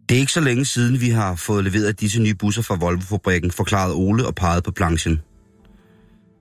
[0.09, 3.51] Det er ikke så længe siden, vi har fået leveret disse nye busser fra Volvo-fabrikken,
[3.51, 5.21] forklarede Ole og pegede på planchen.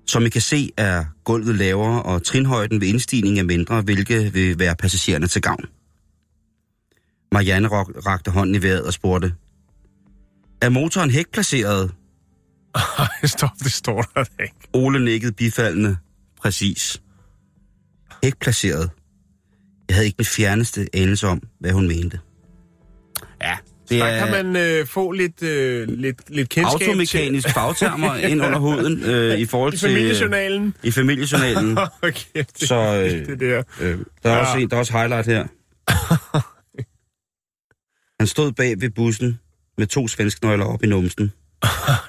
[0.07, 4.59] Som I kan se, er gulvet lavere, og trinhøjden ved indstigning er mindre, hvilket vil
[4.59, 5.65] være passagererne til gavn.
[7.33, 9.35] Marianne rak- rakte hånden i vejret og spurgte,
[10.61, 11.93] Er motoren hækplaceret?
[12.99, 14.55] Ej, stop, det står der ikke.
[14.73, 15.97] Ole nikkede bifaldende.
[16.43, 17.03] Præcis.
[18.25, 18.91] Hækplaceret.
[19.89, 22.21] Jeg havde ikke den fjerneste anelse om, hvad hun mente.
[23.43, 23.57] Ja,
[23.89, 28.43] det Der er kan man øh, få lidt, øh, lidt, lidt kendskab automekanisk fagtermer ind
[28.43, 29.81] under huden øh, i forhold til...
[29.81, 29.91] til...
[29.91, 30.75] I familiejournalen.
[30.83, 31.79] I familiejournalen.
[32.03, 33.63] okay, det, Så, øh, det der.
[33.81, 34.41] Øh, der, er Ja.
[34.47, 35.47] også en, der er også highlight her.
[38.21, 39.41] Han stod bag ved bussen
[39.79, 41.33] med to svensknøgler op i numsen.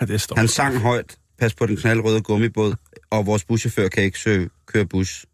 [0.08, 2.74] det står Han sang højt, pas på den knaldrøde gummibåd,
[3.10, 5.26] og vores buschauffør kan ikke søge, køre bus.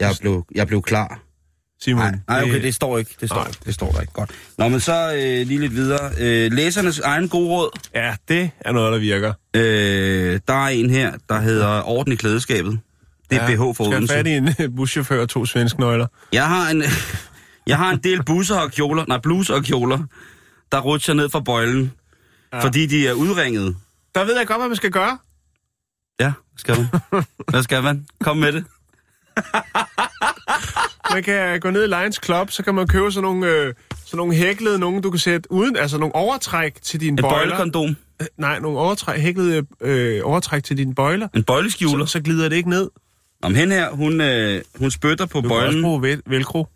[0.00, 1.22] Jeg blev, jeg blev klar.
[1.80, 2.02] Simon.
[2.02, 3.16] Nej, nej, okay, det står ikke.
[3.20, 3.50] Det står, Nej.
[3.66, 4.12] det står der ikke.
[4.12, 4.30] Godt.
[4.58, 6.10] Nå, men så øh, lige lidt videre.
[6.20, 7.70] Øh, læsernes egen gode råd.
[7.94, 9.32] Ja, det er noget, der virker.
[9.54, 12.80] Øh, der er en her, der hedder Orden i klædeskabet.
[13.30, 14.14] Det er ja, BH for Skal Odense.
[14.14, 16.06] have fat i en øh, buschauffør og to svenske nøgler.
[16.32, 16.82] Jeg har en,
[17.66, 19.98] jeg har en del busser og kjoler, nej, bluser og kjoler,
[20.72, 21.92] der rutscher ned fra bøjlen,
[22.52, 22.64] ja.
[22.64, 23.76] fordi de er udringet.
[24.14, 25.18] Der ved jeg godt, hvad man skal gøre.
[26.20, 26.86] Ja, skal man.
[27.50, 28.06] Hvad skal man?
[28.20, 28.64] Kom med det.
[31.12, 34.16] Man kan gå ned i Lions Club, så kan man købe sådan nogle, øh, sådan
[34.16, 37.38] nogle hæklede, nogle du kan sætte uden, altså nogle overtræk til dine Et bøjler.
[37.38, 37.96] bøjlekondom.
[38.22, 41.28] Øh, Nej, nogle overtræk, hæklede øh, overtræk til dine bøjler.
[41.36, 42.06] En bøjleskjuler.
[42.06, 42.90] Så, så glider det ikke ned.
[43.42, 45.82] Om hen her, hun, øh, hun spytter på Du kan også bøjlen.
[45.82, 46.66] bruge vel- velcro.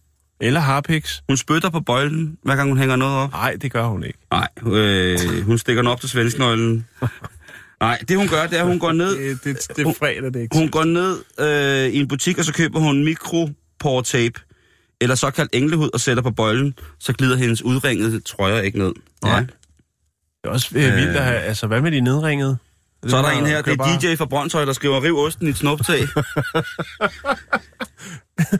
[0.40, 1.22] Eller harpiks.
[1.28, 3.30] Hun spytter på bøjlen, hver gang hun hænger noget op.
[3.32, 4.18] Nej, det gør hun ikke.
[4.30, 6.86] Nej, øh, hun stikker den op til svensknøglen.
[7.80, 10.22] Nej, det hun gør, det er, at hun går ned, Det, det, det er fredag,
[10.22, 13.04] det er ikke hun går ned øh, i en butik, og så køber hun
[13.82, 14.40] mikroportape,
[15.00, 18.92] eller såkaldt englehud, og sætter på bøjlen, så glider hendes udringede trøjer ikke ned.
[19.24, 19.40] Nej.
[19.40, 19.48] Det
[20.44, 21.38] er også øh, vildt at have...
[21.40, 22.56] Altså, hvad med de nedringede?
[23.06, 25.46] Så er der en her, det er bare- DJ fra Brøndshøj, der skriver, riv osten
[25.46, 26.00] i et snuptag.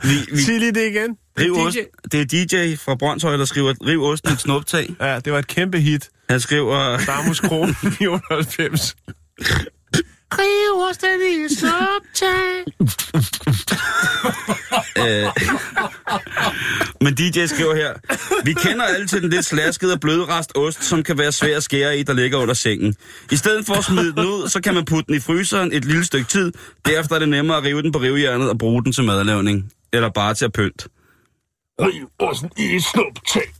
[0.03, 1.17] vi, vi, Sig lige det igen.
[1.39, 1.59] riv DJ.
[1.59, 1.77] ost,
[2.11, 4.95] det er DJ fra Brøndshøj, der skriver, riv osten i et snuptag.
[5.01, 6.09] Ja, det var et kæmpe hit.
[6.29, 8.95] Han skriver, Damus Kron i 98.
[14.97, 15.27] Øh,
[17.01, 17.93] men DJ skriver her,
[18.45, 21.57] vi kender alle til den lidt slaskede og bløde rest ost, som kan være svær
[21.57, 22.95] at skære i, der ligger under sengen.
[23.31, 25.85] I stedet for at smide den ud, så kan man putte den i fryseren et
[25.85, 26.51] lille stykke tid.
[26.85, 29.71] Derefter er det nemmere at rive den på rivjernet og bruge den til madlavning.
[29.93, 30.87] Eller bare til at pynt.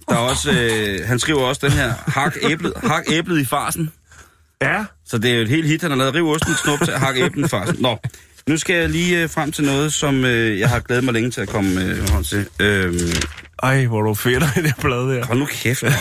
[0.10, 3.92] Der er også, øh, han skriver også den her, hak æblet, hak æblet i farsen.
[4.62, 6.14] Ja, Så det er jo et helt hit, han har lavet.
[6.16, 7.80] Riv osten, snup til hak æblen fast.
[7.80, 7.98] Nå,
[8.48, 11.32] nu skal jeg lige øh, frem til noget, som øh, jeg har glædet mig længe
[11.32, 12.48] til at komme øh, hånd til.
[12.60, 12.98] Øhm,
[13.64, 15.26] ej, hvor er du fedt i det blad der.
[15.26, 15.84] hold nu kæft.
[15.84, 15.94] mand.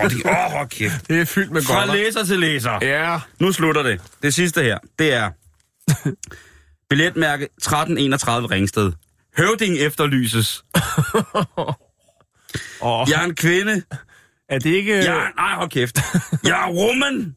[0.00, 1.08] Hold, di- åh, hold kæft.
[1.08, 2.78] Det er fyldt med Fra læser til læser.
[2.82, 3.18] Ja.
[3.38, 4.00] Nu slutter det.
[4.22, 5.30] Det sidste her, det er
[6.90, 8.92] billetmærke 1331 Ringsted.
[9.38, 10.64] Høvding efterlyses.
[12.80, 13.82] Oh, Jeg er en kvinde.
[14.48, 14.94] er det ikke...
[14.96, 15.98] Jeg er, nej, hold kæft.
[16.44, 17.36] Jeg er rummen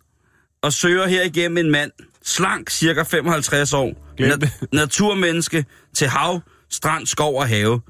[0.63, 1.91] og søger her igennem en mand.
[2.26, 4.13] Slank, cirka 55 år.
[4.17, 4.52] Det.
[4.73, 7.82] naturmenneske til hav, strand, skov og have.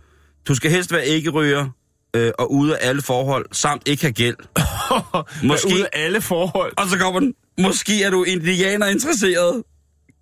[0.48, 1.70] Du skal helst være ikke-ryger
[2.16, 4.36] øh, og ude af alle forhold, samt ikke have gæld.
[4.58, 5.48] Måske...
[5.48, 6.74] Måske, Ud af alle forhold.
[6.78, 9.64] og så kommer den, måske er du indianer interesseret.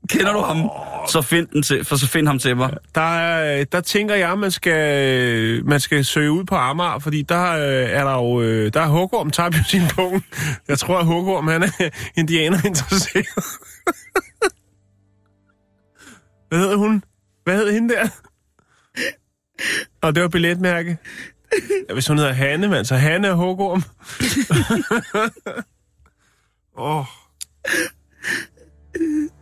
[0.10, 0.70] Kender du ham?
[1.10, 2.78] Så find, den til, for så find ham til mig.
[2.96, 7.52] Der, er- der tænker jeg, man skal, man skal søge ud på Amager, fordi der
[7.52, 8.42] øh, er der jo...
[8.42, 10.26] øh, Der er Hugorm tabt jo sin punkt.
[10.68, 13.26] Jeg tror, at Hugorm, han er indianer interesseret.
[16.50, 17.04] Hvad hedder hun?
[17.44, 18.08] Hvad hed hende der?
[20.02, 20.98] Og det var billetmærke.
[21.90, 23.84] Ja, hvis hun hedder Hanne, mand, så Hanne er Hugorm.
[26.78, 26.98] Åh.
[27.00, 27.06] oh.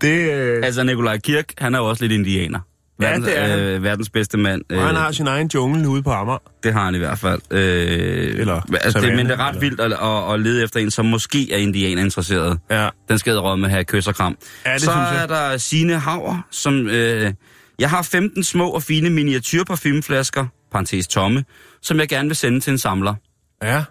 [0.02, 2.60] Det, øh, Altså, Nikolaj Kirk, han er jo også lidt indianer.
[3.02, 3.60] Ja, Verdens, det er han.
[3.60, 4.62] øh, verdens bedste mand.
[4.70, 6.38] og han Øh, har sin egen jungle ude på Amager.
[6.64, 7.42] Det har han i hvert fald.
[7.52, 10.80] Øh, Eller altså, det, men det er ret eller- vildt at, at, at lede efter
[10.80, 12.60] en, som måske er indianer interesseret.
[12.72, 12.90] Ja.
[13.10, 14.38] Den skal med have kys og kram.
[14.66, 16.88] Ja, det Så er der Sine Hauer, som...
[16.88, 17.34] Øh,
[17.80, 21.46] jeg har 15 små og fine miniatyrparfumeflasker, parentes tomme,
[21.82, 23.16] som jeg gerne vil sende til en samler.
[23.64, 23.84] Ja.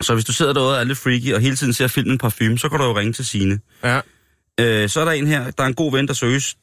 [0.00, 2.58] Så hvis du sidder derude og er lidt freaky, og hele tiden ser filmen Parfume,
[2.58, 3.58] så kan du jo ringe til Sine.
[3.84, 4.00] Ja.
[4.60, 6.56] Øh, så er der en her, der er en god ven, der søges.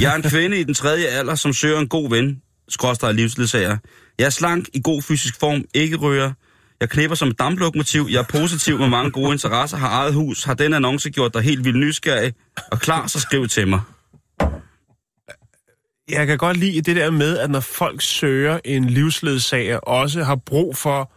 [0.00, 3.76] Jeg er en kvinde i den tredje alder, som søger en god ven, skråstrej livsledsager.
[4.18, 6.32] Jeg er slank, i god fysisk form, ikke rører.
[6.80, 10.44] Jeg knipper som et damplokomotiv, jeg er positiv med mange gode interesser, har eget hus,
[10.44, 12.32] har den annonce gjort dig helt vildt nysgerrig,
[12.72, 13.80] og klar, så skriv til mig.
[16.08, 20.36] Jeg kan godt lide det der med, at når folk søger en livsledsager, også har
[20.36, 21.12] brug for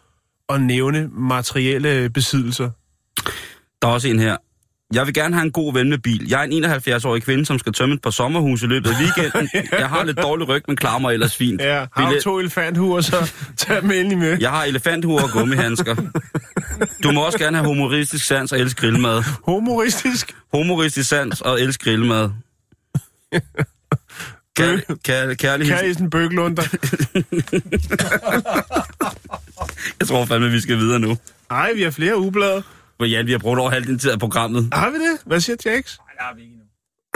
[0.54, 2.70] at nævne materielle besiddelser.
[3.82, 4.38] Der er også en her.
[4.96, 6.30] Jeg vil gerne have en god ven med bil.
[6.30, 9.50] Jeg er en 71-årig kvinde, som skal tømme et par sommerhus i løbet af weekenden.
[9.80, 11.62] Jeg har lidt dårlig ryg, men klarer mig ellers fint.
[11.62, 14.38] Ja, har du to elefanthuer, så tag dem endelig med.
[14.40, 15.96] Jeg har elefanthuer og gummihandsker.
[17.04, 19.24] Du må også gerne have humoristisk sans og elske grillmad.
[19.44, 20.36] Humoristisk.
[20.54, 22.30] Humoristisk sans og elske grillmad.
[24.56, 25.68] Kær, kær, kærlig.
[25.68, 26.64] Kærligheden Bøglunder.
[30.00, 31.18] Jeg tror fandme, vi skal videre nu.
[31.52, 32.64] Ej, vi har flere ublade.
[32.98, 34.70] For Jan, vi har brugt over halvdelen tid af programmet.
[34.74, 35.18] Har vi det?
[35.26, 35.98] Hvad siger Jax?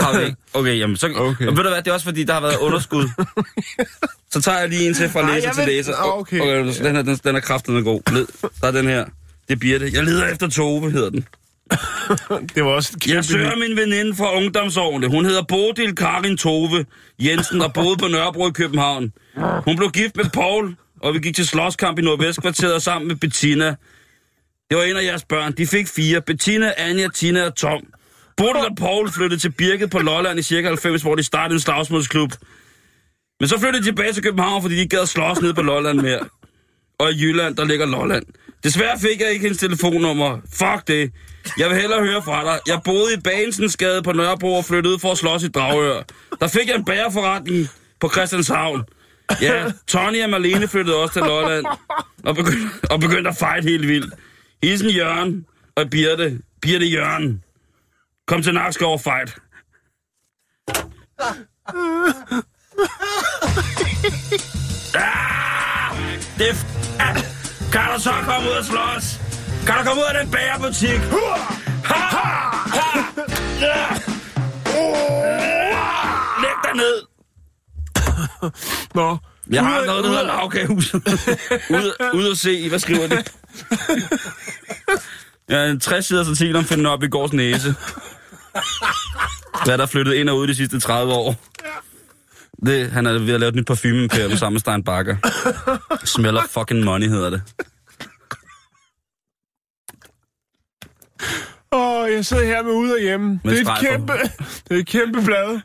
[0.00, 0.36] Har vi ikke?
[0.54, 1.06] Okay, jamen så...
[1.16, 1.44] Okay.
[1.44, 3.08] Ved du hvad, det er også fordi, der har været underskud.
[4.32, 5.94] Så tager jeg lige en til fra Ej, læser jeg til vil- læser.
[5.96, 6.40] Ah, okay.
[6.40, 8.12] okay så den her, den, den er kraftedeme god.
[8.12, 8.26] Led.
[8.60, 9.04] Der er den her.
[9.48, 9.90] Det er Birte.
[9.92, 11.26] Jeg leder efter Tove, hedder den.
[12.54, 15.08] Det var også et Jeg søger min veninde fra ungdomsårene.
[15.08, 16.86] Hun hedder Bodil Karin Tove
[17.18, 19.12] Jensen og boede på Nørrebro i København.
[19.64, 23.76] Hun blev gift med Paul, og vi gik til slåskamp i Nordvestkvarteret sammen med Bettina.
[24.70, 25.52] Det var en af jeres børn.
[25.52, 26.20] De fik fire.
[26.20, 27.82] Bettina, Anja, Tina og Tom.
[28.36, 31.60] Bodil og Paul flyttede til Birket på Lolland i cirka 90, hvor de startede en
[31.60, 32.32] slagsmålsklub.
[33.40, 35.62] Men så flyttede de tilbage til København, fordi de ikke gad at slås ned på
[35.62, 36.20] Lolland mere.
[36.98, 38.24] Og i Jylland, der ligger Lolland.
[38.64, 40.38] Desværre fik jeg ikke hendes telefonnummer.
[40.52, 41.12] Fuck det.
[41.58, 42.60] Jeg vil hellere høre fra dig.
[42.66, 46.02] Jeg boede i Bansensgade på Nørrebro og flyttede ud for at slås i Dragør.
[46.40, 47.68] Der fik jeg en bagerforretning
[48.00, 48.82] på Christianshavn.
[49.42, 51.66] Ja, Tony og Marlene flyttede også til Lolland
[52.24, 54.14] og begyndte, og begyndte at fight helt vildt.
[54.62, 55.46] Hilsen Jørgen
[55.76, 56.40] og Birte.
[56.62, 57.44] Birte Jørgen.
[58.26, 59.36] Kom til Nakskov fight.
[64.94, 65.96] Ah!
[66.38, 66.54] Det er
[67.00, 67.16] ah,
[67.72, 69.20] Kan du så komme ud og slås?
[69.66, 71.00] Kan du komme ud af den bagerbutik?
[71.84, 72.00] Ha!
[72.76, 73.00] Ha!
[76.42, 76.96] Læg dig ned.
[78.94, 79.18] Nå.
[79.50, 80.94] Jeg har Ude- noget, der hedder ude- lavkagehuset.
[81.70, 83.24] ud, ud og se, hvad skriver de?
[85.48, 87.74] Ja, en 60 siders artikel om finder op i gårds næse.
[89.64, 91.36] Hvad er der flyttet ind og ud de sidste 30 år?
[92.66, 95.16] Det, han er ved at lave et nyt parfume med sammen med Stein Bakker.
[96.04, 97.42] Smeller fucking money, hedder det.
[101.72, 103.40] Åh, jeg sidder her med ude og hjemme.
[103.44, 104.12] Med det, er et kæmpe,
[104.68, 105.60] det er et kæmpe blad.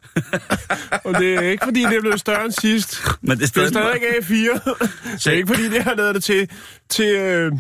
[1.03, 2.97] og det er ikke, fordi det er blevet større end sidst.
[3.21, 3.69] Men det er Det er stadig...
[3.69, 4.71] stadig A4.
[5.13, 6.49] det er ikke, fordi det har lavet det til,
[6.89, 7.51] til, øh,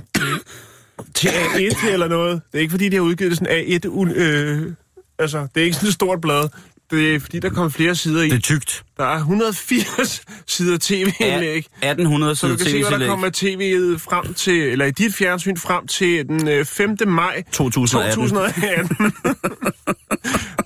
[1.13, 2.41] til A1 eller noget.
[2.51, 3.85] Det er ikke, fordi de har udgivet det sådan A1.
[3.85, 4.73] un- Øh,
[5.19, 6.49] altså, det er ikke sådan et stort blad.
[6.91, 8.29] Det er, fordi der kommer flere sider i.
[8.29, 8.83] Det er tykt.
[8.97, 11.57] Der er 180 sider tv-indlæg.
[11.57, 15.15] 1800 Så du sider kan se, hvad der kommer tv'et frem til, eller i dit
[15.15, 16.97] fjernsyn frem til den øh, 5.
[17.07, 18.15] maj 2018.
[18.15, 19.13] 2018.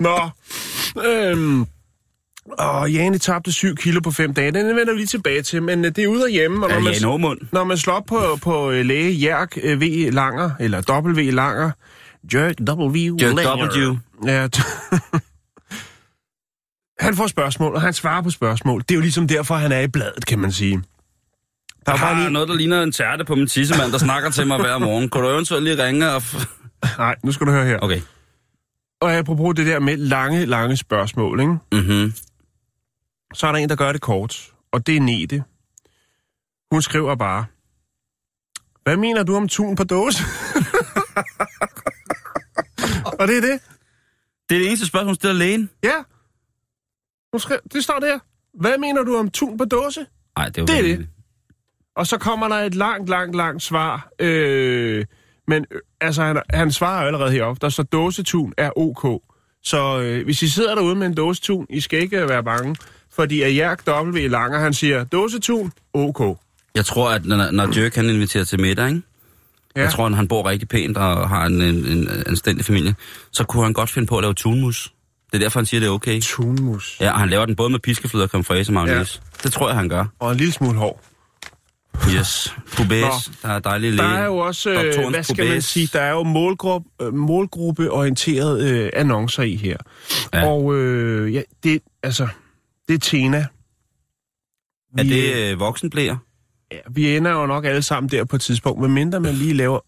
[0.00, 0.18] Nå.
[1.06, 1.66] Øhm.
[2.58, 4.50] Og Jane tabte 7 kilo på 5 dage.
[4.52, 6.66] Den vender vi lige tilbage til, men øh, det er ude af hjemme.
[6.66, 7.38] Og Ja, når, man, Aumund.
[7.52, 10.08] når man slår op på, på øh, læge Jærk øh, V.
[10.12, 11.30] Langer, eller W.
[11.30, 11.70] Langer,
[12.34, 13.16] Jerk W.
[13.20, 13.34] Jerk.
[13.82, 13.96] W.
[14.26, 14.48] Ja,
[17.00, 18.80] han får spørgsmål, og han svarer på spørgsmål.
[18.80, 20.82] Det er jo ligesom derfor, han er i bladet, kan man sige.
[21.86, 22.30] Der er bare lige...
[22.30, 25.08] noget, der ligner en tærte på min tissemand, der snakker til mig hver morgen.
[25.08, 26.22] Kunne du eventuelt lige ringe og...
[26.98, 27.78] Nej, nu skal du høre her.
[27.78, 28.00] okay.
[29.00, 31.52] Og apropos det der med lange, lange spørgsmål, ikke?
[31.72, 32.12] Mhm.
[33.34, 35.44] så er der en, der gør det kort, og det er Nete.
[36.72, 37.44] Hun skriver bare,
[38.82, 40.18] hvad mener du om tun på dåse?
[43.20, 43.60] og det er det.
[44.48, 45.70] Det er det eneste spørgsmål, hun stiller lægen.
[45.84, 46.02] Ja.
[47.32, 48.18] Hun skriver, det står der.
[48.54, 50.06] Hvad mener du om tun på dåse?
[50.36, 51.08] Nej, det er jo Det er det.
[51.96, 54.08] Og så kommer der et langt, langt, langt svar.
[54.18, 55.04] Øh,
[55.48, 57.58] men øh, altså, han, han svarer allerede heroppe.
[57.60, 59.22] Der står, dåsetun er ok.
[59.62, 62.76] Så øh, hvis I sidder derude med en dåsetun, I skal ikke være bange.
[63.12, 64.18] Fordi at Jærk W.
[64.28, 66.38] Langer, han siger, dåsetun, ok.
[66.74, 69.02] Jeg tror, at når, når Dirk han inviterer til middag, ikke?
[69.76, 69.80] Ja.
[69.80, 72.94] Jeg tror, at han bor rigtig pænt og har en, en, en anstændig familie.
[73.32, 74.92] Så kunne han godt finde på at lave tunmus.
[75.32, 76.20] Det er derfor, han siger, det er okay.
[76.20, 76.96] Tunmus.
[77.00, 79.20] Ja, og han laver den både med piskefløde og fraiche mayonnaise.
[79.24, 79.38] Ja.
[79.42, 80.04] Det tror jeg, han gør.
[80.18, 81.02] Og en lille smule hår.
[82.16, 82.54] Yes.
[82.76, 84.18] Pubes, der er dejlige Der læge.
[84.18, 85.64] er jo også, øh, hvad skal man pubes.
[85.64, 89.76] sige, der er jo målgruppe, øh, målgruppeorienteret øh, annoncer i her.
[90.34, 90.46] Ja.
[90.46, 92.28] Og øh, ja, det, altså,
[92.88, 93.46] det er Tena.
[94.98, 96.16] Er Vi, det øh, voksenblæer?
[96.72, 99.80] ja, vi ender jo nok alle sammen der på et tidspunkt, medmindre man lige laver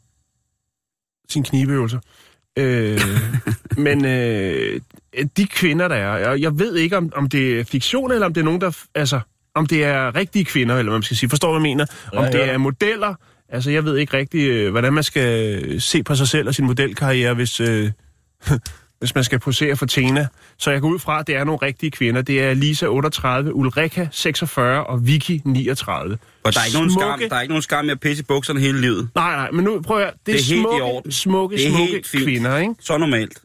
[1.28, 1.98] sin knibeøvelser.
[2.58, 3.00] Øh,
[3.76, 4.80] men øh,
[5.36, 8.34] de kvinder, der er, jeg, jeg ved ikke, om, om det er fiktion, eller om
[8.34, 8.78] det er nogen, der...
[8.94, 9.20] Altså,
[9.54, 11.30] om det er rigtige kvinder, eller hvad man skal sige.
[11.30, 11.86] Forstår du, hvad jeg mener?
[12.12, 13.14] Om det er modeller.
[13.48, 16.66] Altså, jeg ved ikke rigtig, øh, hvordan man skal se på sig selv og sin
[16.66, 17.90] modelkarriere, hvis, øh,
[19.02, 20.26] hvis man skal posere for Tena.
[20.58, 22.22] Så jeg går ud fra, at det er nogle rigtige kvinder.
[22.22, 26.18] Det er Lisa 38, Ulrika 46 og Vicky 39.
[26.44, 28.20] Og der er, ikke nogen skam, Smukke- der er ikke nogen skam med at pisse
[28.22, 29.08] i bukserne hele livet.
[29.14, 30.12] Nej, nej, men nu prøv at høre.
[30.12, 31.12] Det, Det er helt i smukke, orden.
[31.12, 32.24] smukke, Det er smukke helt fint.
[32.24, 32.74] kvinder, ikke?
[32.80, 33.38] Så normalt.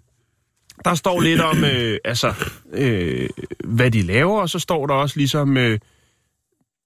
[0.86, 2.34] Der står lidt om, øh, altså,
[2.74, 3.30] øh,
[3.66, 5.80] hvad de laver, og så står der også ligesom, øh,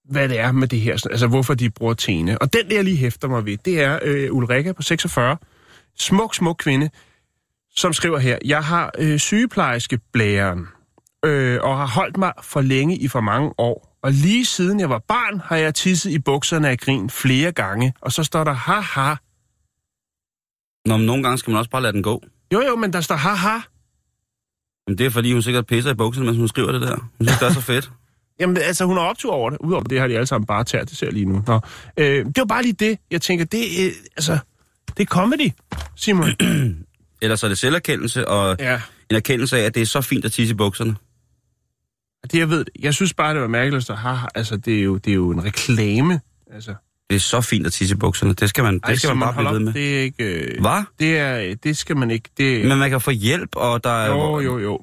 [0.09, 2.37] hvad det er med det her, altså hvorfor de bruger tene.
[2.41, 5.37] Og den, der jeg lige hæfter mig ved, det er øh, Ulrika på 46,
[5.99, 6.89] smuk, smuk kvinde,
[7.75, 10.67] som skriver her, jeg har øh, sygeplejerske blæren,
[11.25, 13.97] øh, og har holdt mig for længe i for mange år.
[14.03, 17.93] Og lige siden jeg var barn, har jeg tisset i bukserne af grin flere gange.
[18.01, 19.15] Og så står der, haha.
[20.85, 22.23] Nå, men nogle gange skal man også bare lade den gå.
[22.53, 23.59] Jo, jo, men der står, haha.
[24.87, 26.95] Men det er fordi, hun sikkert pisser i bukserne, mens hun skriver det der.
[26.95, 27.91] Hun synes, det er så fedt.
[28.39, 29.59] Jamen, altså, hun har optur over det.
[29.59, 31.43] Udover det har de alle sammen bare tært det ser lige nu.
[31.47, 31.59] Nå.
[31.97, 34.39] Øh, det var bare lige det, jeg tænker, det er, altså,
[34.97, 35.51] det er comedy,
[35.95, 36.29] Simon.
[37.21, 38.81] Ellers er det selverkendelse, og ja.
[39.09, 40.95] en erkendelse af, at det er så fint at tisse i bukserne.
[42.31, 44.97] Det, jeg ved, jeg synes bare, det var mærkeligt, at har, altså, det er, jo,
[44.97, 46.21] det er jo en reklame.
[46.53, 46.73] Altså,
[47.09, 48.33] Det er så fint at tisse i bukserne.
[48.33, 49.73] Det skal man, det skal man bare hold blive ved med.
[49.73, 50.23] Det er ikke...
[50.23, 50.83] Øh, Hvad?
[50.99, 52.29] det, er, det skal man ikke...
[52.37, 54.09] Det, Men man kan få hjælp, og der er...
[54.09, 54.79] jo, jo, jo.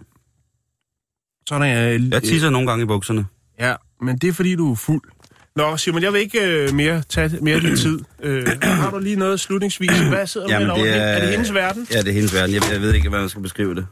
[1.49, 2.01] Sådan er jeg...
[2.11, 3.27] Jeg tisser nogle gange i bukserne.
[3.61, 5.03] Ja, men det er, fordi du er fuld.
[5.59, 7.99] Nå, Simon, jeg vil ikke øh, mere tage mere din tid.
[8.23, 9.91] Øh, har du lige noget slutningsvis?
[9.91, 11.21] Hvad sidder du med Jamen, det er- er...
[11.21, 11.87] det hendes verden?
[11.93, 12.55] Ja, det er hendes verden.
[12.55, 13.87] Jeg, jeg ved ikke, hvordan jeg skal beskrive det.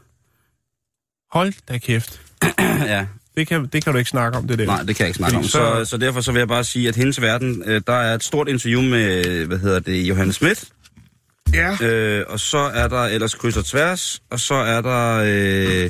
[1.31, 2.21] Hold da kæft.
[2.93, 3.05] ja,
[3.37, 4.65] Det kan, det kan du ikke snakke om, det der.
[4.65, 5.43] nej, det kan jeg ikke snakke om.
[5.43, 7.93] Fordi Så, så- så derfor så vil jeg bare sige, at hendes verden, øh, der
[7.93, 10.63] er et stort interview med, hvad hedder det, Johannes Schmidt.
[11.53, 11.77] Ja.
[11.85, 15.89] Øh, og så er der ellers kryds og tværs, og så er der øh,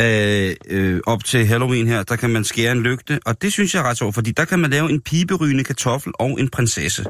[0.00, 3.74] øh, øh, op til Halloween her, der kan man skære en lygte, og det synes
[3.74, 7.04] jeg er ret sjovt, fordi der kan man lave en piberygende kartoffel og en prinsesse.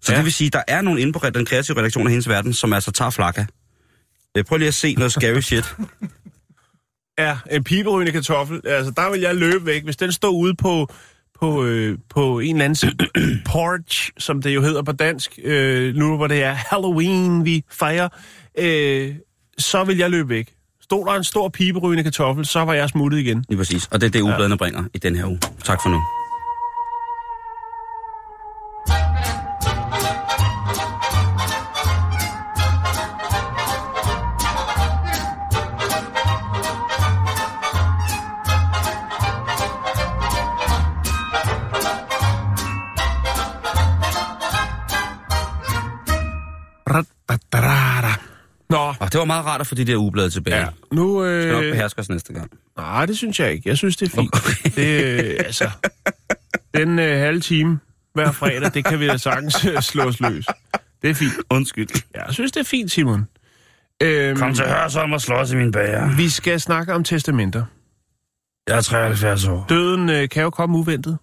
[0.00, 0.16] Så ja.
[0.16, 2.72] Det vil sige, der er nogen inde på den kreative redaktion af hendes verden, som
[2.72, 3.44] altså tager flakka.
[4.36, 5.76] Øh, prøv lige at se noget scary shit.
[7.18, 8.60] Ja, en piberygende kartoffel.
[8.64, 9.84] Altså, der vil jeg løbe væk.
[9.84, 10.88] Hvis den står ude på,
[11.40, 16.16] på, øh, på en eller anden porch, som det jo hedder på dansk, øh, nu
[16.16, 18.08] hvor det er Halloween, vi fejrer,
[18.58, 19.14] øh,
[19.58, 20.54] så vil jeg løbe væk.
[20.94, 23.44] Stod der en stor piberygende kartoffel, så var jeg smuttet igen.
[23.48, 23.88] Lige præcis.
[23.90, 25.40] Og det er det, ubladene bringer i den her uge.
[25.64, 26.00] Tak for nu.
[49.14, 50.56] Det var meget rart at få de der ublade tilbage.
[50.56, 50.66] ja.
[50.92, 52.50] Nu, Skal nok øh, beherske os næste gang.
[52.76, 53.68] nej, det synes jeg ikke.
[53.68, 54.34] Jeg synes, det er fint.
[54.76, 55.70] Det, øh, altså,
[56.74, 57.78] den øh, halve time
[58.14, 60.46] hver fredag, det kan vi da sagtens øh, slå os løs.
[61.02, 61.32] Det er fint.
[61.50, 61.88] Undskyld.
[62.14, 63.28] Ja, jeg synes, det er fint, Simon.
[64.02, 66.16] Øhm, Hørsholm og slås i min bager.
[66.16, 67.64] Vi skal snakke om testamenter.
[68.68, 69.66] Jeg er 73 år.
[69.68, 71.18] Døden øh, kan jo komme uventet.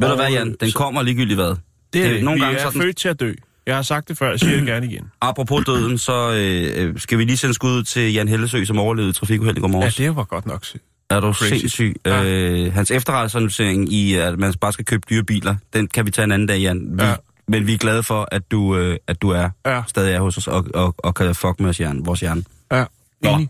[0.00, 0.56] Ved du hvad, Jan?
[0.60, 1.46] Den så- kommer ligegyldigt hvad.
[1.46, 1.58] Det er
[1.92, 2.24] Det er det.
[2.24, 3.32] nogle vi gange er sådan- født til at dø.
[3.66, 5.10] Jeg har sagt det før, jeg siger det gerne igen.
[5.20, 9.12] Apropos døden, så øh, øh, skal vi lige sende skud til Jan Hellesø, som overlevede
[9.12, 9.94] trafikuheld i går Ja, morges.
[9.94, 10.64] det var godt nok.
[11.10, 11.48] Er du Crazy.
[11.54, 11.94] sindssyg?
[12.06, 12.24] Ja.
[12.24, 16.24] Øh, hans efterretningsannoncering i, at man bare skal købe dyre biler, den kan vi tage
[16.24, 16.88] en anden dag, Jan.
[16.98, 17.08] Vi, Ja.
[17.08, 17.14] ja.
[17.48, 19.82] Men vi er glade for, at du, øh, at du er Ja.
[19.88, 22.42] stadig er hos os og, og, og kan fuck med os, Jan, vores hjerne.
[22.72, 22.84] Ja,
[23.24, 23.48] enig.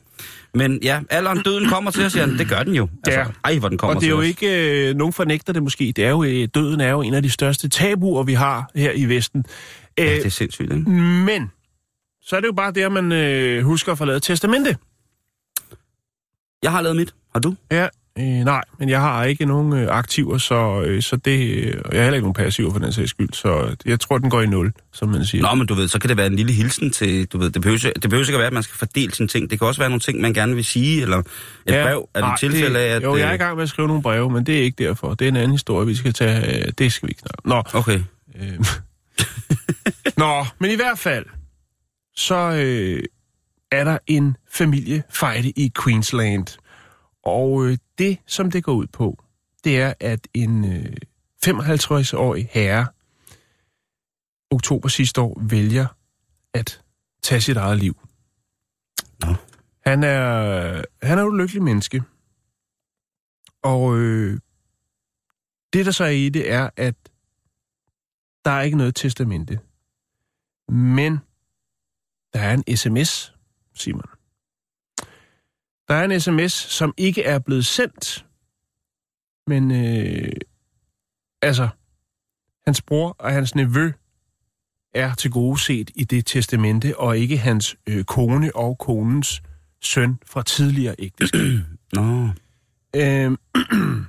[0.54, 2.38] Men ja, alderen døden kommer til os, Jan.
[2.38, 2.88] Det gør den jo.
[3.06, 3.26] Altså, Ja.
[3.44, 4.26] Ej, hvor den kommer Og det er til jo os.
[4.26, 7.22] ikke, øh, nogen fornægter det måske, det er jo, øh, døden er jo en af
[7.22, 9.44] de største tabuer, vi har her i Vesten.
[9.98, 10.90] Ja, Øh, det er sindssygt, ikke?
[10.90, 11.50] Men,
[12.22, 14.76] så er det jo bare det, at man øh, husker at få lavet testamente.
[16.62, 17.14] Jeg har lavet mit.
[17.32, 17.54] Har du?
[17.70, 21.74] Ja, øh, nej, men jeg har ikke nogen øh, aktiver, så, øh, så det, øh,
[21.84, 24.30] og jeg har heller ikke nogen passiver for den sags skyld, så jeg tror, den
[24.30, 25.42] går i nul, som man siger.
[25.42, 27.62] Nå, men du ved, så kan det være en lille hilsen til, du ved, det
[27.62, 29.50] behøver, det behøver ikke at være, at man skal fordele sine ting.
[29.50, 31.24] Det kan også være nogle ting, man gerne vil sige, eller et
[31.66, 32.08] ja, brev.
[32.14, 33.02] Er det et tilfælde af, at...
[33.02, 34.84] Jo, jeg er i øh, gang med at skrive nogle breve, men det er ikke
[34.84, 35.14] derfor.
[35.14, 36.66] Det er en anden historie, vi skal tage.
[36.66, 37.48] Øh, det skal vi ikke snakke.
[37.74, 38.00] Nå, Okay.
[38.40, 38.64] øh,
[40.16, 41.26] Nå men i hvert fald,
[42.14, 43.02] så øh,
[43.70, 46.58] er der en familiefejde i Queensland.
[47.22, 49.24] Og øh, det, som det går ud på,
[49.64, 50.96] det er, at en øh,
[51.46, 52.86] 55-årig herre
[54.50, 55.86] oktober sidste år vælger
[56.54, 56.80] at
[57.22, 57.96] tage sit eget liv.
[59.20, 59.34] Nå.
[59.86, 62.02] Han er, han er et ulykkeligt menneske.
[63.62, 64.40] Og øh,
[65.72, 66.94] det, der så er i det, er, at
[68.46, 69.60] der er ikke noget testamente.
[70.68, 71.18] Men
[72.32, 73.34] der er en sms,
[73.74, 74.10] Simon.
[75.88, 78.26] Der er en sms, som ikke er blevet sendt.
[79.46, 80.32] Men øh,
[81.42, 81.68] altså,
[82.66, 83.92] hans bror og hans nevø
[84.94, 89.42] er til gode set i det testamente, og ikke hans øh, kone og konens
[89.80, 91.40] søn fra tidligere ægteskab.
[91.92, 92.28] Nå.
[92.96, 93.36] Øhm,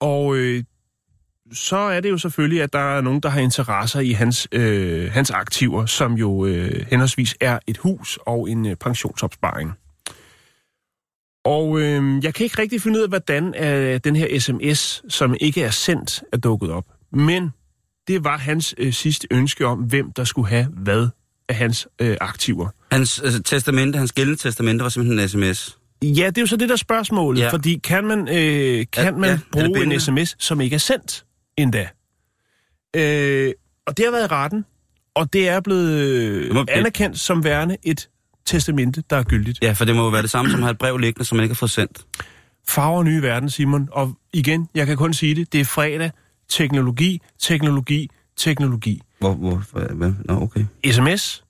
[0.00, 0.64] og øh,
[1.54, 5.12] så er det jo selvfølgelig, at der er nogen, der har interesser i hans, øh,
[5.12, 9.72] hans aktiver, som jo øh, henholdsvis er et hus og en øh, pensionsopsparing.
[11.44, 15.36] Og øh, jeg kan ikke rigtig finde ud af, hvordan øh, den her sms, som
[15.40, 16.84] ikke er sendt, er dukket op.
[17.12, 17.50] Men
[18.08, 21.08] det var hans øh, sidste ønske om, hvem der skulle have hvad
[21.48, 22.68] af hans øh, aktiver.
[22.92, 25.78] Hans altså, testamente, hans gældende testamente var simpelthen en sms.
[26.02, 27.50] Ja, det er jo så det der spørgsmål, ja.
[27.50, 31.23] Fordi kan man, øh, kan Ja, man ja, bruge en sms, som ikke er sendt
[31.56, 31.88] endda?
[32.96, 33.52] Øh,
[33.86, 34.64] og det har været i retten,
[35.14, 38.08] og det er blevet øh, må- anerkendt som værende et
[38.44, 39.58] testamente, der er gyldigt.
[39.62, 41.36] Ja, for det må jo være det samme som at have et brev liggende, som
[41.36, 42.06] man ikke har fået sendt.
[42.68, 46.10] Farver nye verden, Simon, og igen, jeg kan kun sige det, det er fredag,
[46.48, 49.00] teknologi, teknologi, teknologi.
[49.18, 50.12] Hvor, hvor, hvad, hvad?
[50.24, 50.64] Nå, okay.
[50.90, 51.44] SMS,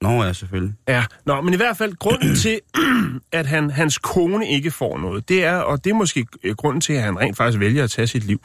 [0.00, 0.74] Nå, ja, selvfølgelig.
[0.88, 2.60] Ja, nå, men i hvert fald grunden til,
[3.32, 6.80] at han, hans kone ikke får noget, det er, og det er måske øh, grunden
[6.80, 8.40] til, at han rent faktisk vælger at tage sit liv,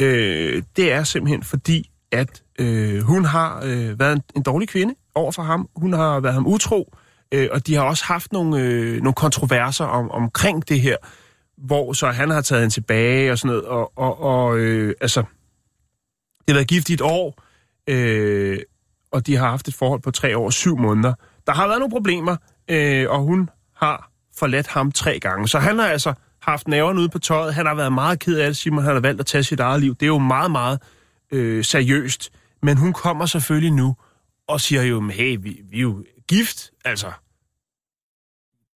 [0.00, 4.94] øh, det er simpelthen fordi, at øh, hun har øh, været en, en dårlig kvinde
[5.14, 5.68] over for ham.
[5.76, 6.94] Hun har været ham utro,
[7.32, 10.96] øh, og de har også haft nogle, øh, nogle kontroverser om, omkring det her,
[11.58, 15.20] hvor så han har taget hende tilbage og sådan noget, og, og, og øh, altså,
[16.38, 17.42] det har været gift i et år,
[17.88, 18.58] øh,
[19.12, 21.14] og de har haft et forhold på tre år og syv måneder.
[21.46, 22.36] Der har været nogle problemer,
[22.68, 25.48] øh, og hun har forladt ham tre gange.
[25.48, 26.14] Så han har altså
[26.46, 27.54] haft næverne ude på tøjet.
[27.54, 28.84] Han har været meget ked af det, Simon.
[28.84, 29.94] Han har valgt at tage sit eget liv.
[29.94, 30.82] Det er jo meget, meget
[31.32, 32.30] øh, seriøst.
[32.62, 33.96] Men hun kommer selvfølgelig nu
[34.48, 36.70] og siger jo, hey, vi, vi er jo gift.
[36.84, 37.12] Altså,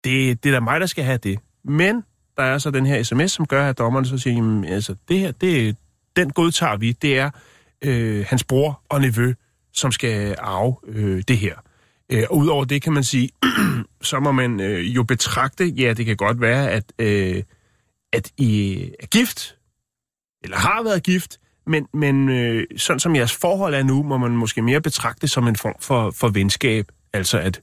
[0.05, 1.39] det, det er da mig, der skal have det.
[1.65, 2.03] Men
[2.37, 5.19] der er så den her sms, som gør, at dommeren så siger, jamen, altså, det
[5.19, 5.77] her, det,
[6.17, 6.93] den godtager vi.
[6.93, 7.31] Det er
[7.83, 9.35] øh, hans bror og nevø,
[9.73, 11.55] som skal arve øh, det her.
[12.13, 13.31] Øh, og udover det kan man sige,
[14.03, 17.43] så må man øh, jo betragte, ja, det kan godt være, at, øh,
[18.13, 19.57] at I er gift,
[20.45, 24.31] eller har været gift, men, men øh, sådan som jeres forhold er nu, må man
[24.31, 26.93] måske mere betragte det som en form for, for venskab.
[27.13, 27.61] Altså at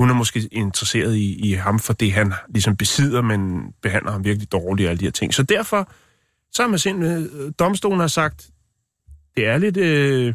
[0.00, 4.24] hun er måske interesseret i, i ham for det, han ligesom besidder, men behandler ham
[4.24, 5.34] virkelig dårligt og alle de her ting.
[5.34, 5.92] Så derfor,
[6.52, 8.50] så har man simpelthen, øh, domstolen har sagt,
[9.36, 10.34] det er lidt, øh,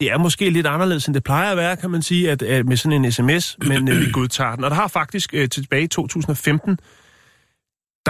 [0.00, 2.66] det er måske lidt anderledes, end det plejer at være, kan man sige, at, at
[2.66, 4.64] med sådan en sms, men øh, vi godtager den.
[4.64, 6.78] Og der har faktisk øh, tilbage i 2015,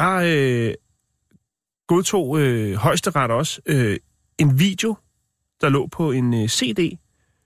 [0.00, 0.74] der øh,
[1.86, 3.98] godtog øh, højesteret også øh,
[4.38, 4.96] en video,
[5.60, 6.98] der lå på en øh, CD,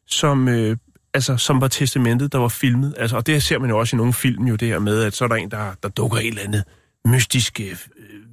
[0.07, 0.77] som, øh,
[1.15, 2.95] altså, som var testamentet, der var filmet.
[2.99, 5.15] Altså, og det ser man jo også i nogle film, jo det her med, at
[5.15, 6.65] så er der en, der, der dukker et eller andet
[7.05, 7.77] mystisk øh,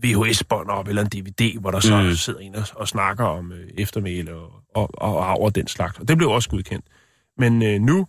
[0.03, 2.13] VHS-bånd op, eller en DVD, hvor der så mm.
[2.13, 5.99] sidder en og, og snakker om øh, eftermæle og, og, og arv og den slags.
[5.99, 6.85] Og det blev også godkendt.
[7.37, 8.07] Men øh, nu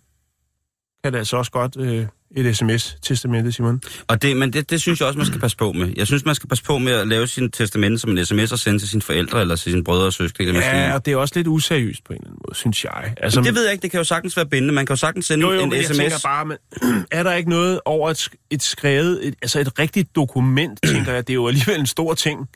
[1.05, 3.80] kan det altså også godt øh, et sms-testamente, Simon.
[4.07, 5.92] Og det, men det, det synes jeg også, man skal passe på med.
[5.96, 8.59] Jeg synes, man skal passe på med at lave sin testamente som en sms og
[8.59, 10.59] sende til sine forældre eller til sine brødre og søskende.
[10.59, 13.14] Ja, og det er også lidt useriøst på en eller anden måde, synes jeg.
[13.16, 14.74] Altså, men det ved jeg ikke, det kan jo sagtens være bindende.
[14.74, 15.98] Man kan jo sagtens sende jo, jo, en men sms.
[15.98, 16.57] Jeg bare, men,
[17.11, 21.26] er der ikke noget over et, et skrevet, et, altså et rigtigt dokument, tænker jeg,
[21.26, 22.48] det er jo alligevel en stor ting.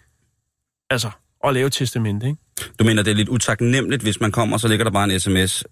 [0.91, 1.11] Altså,
[1.45, 2.39] at lave testamente, ikke?
[2.79, 5.21] Du mener, det er lidt utaknemmeligt, hvis man kommer, og så ligger der bare en
[5.21, 5.65] sms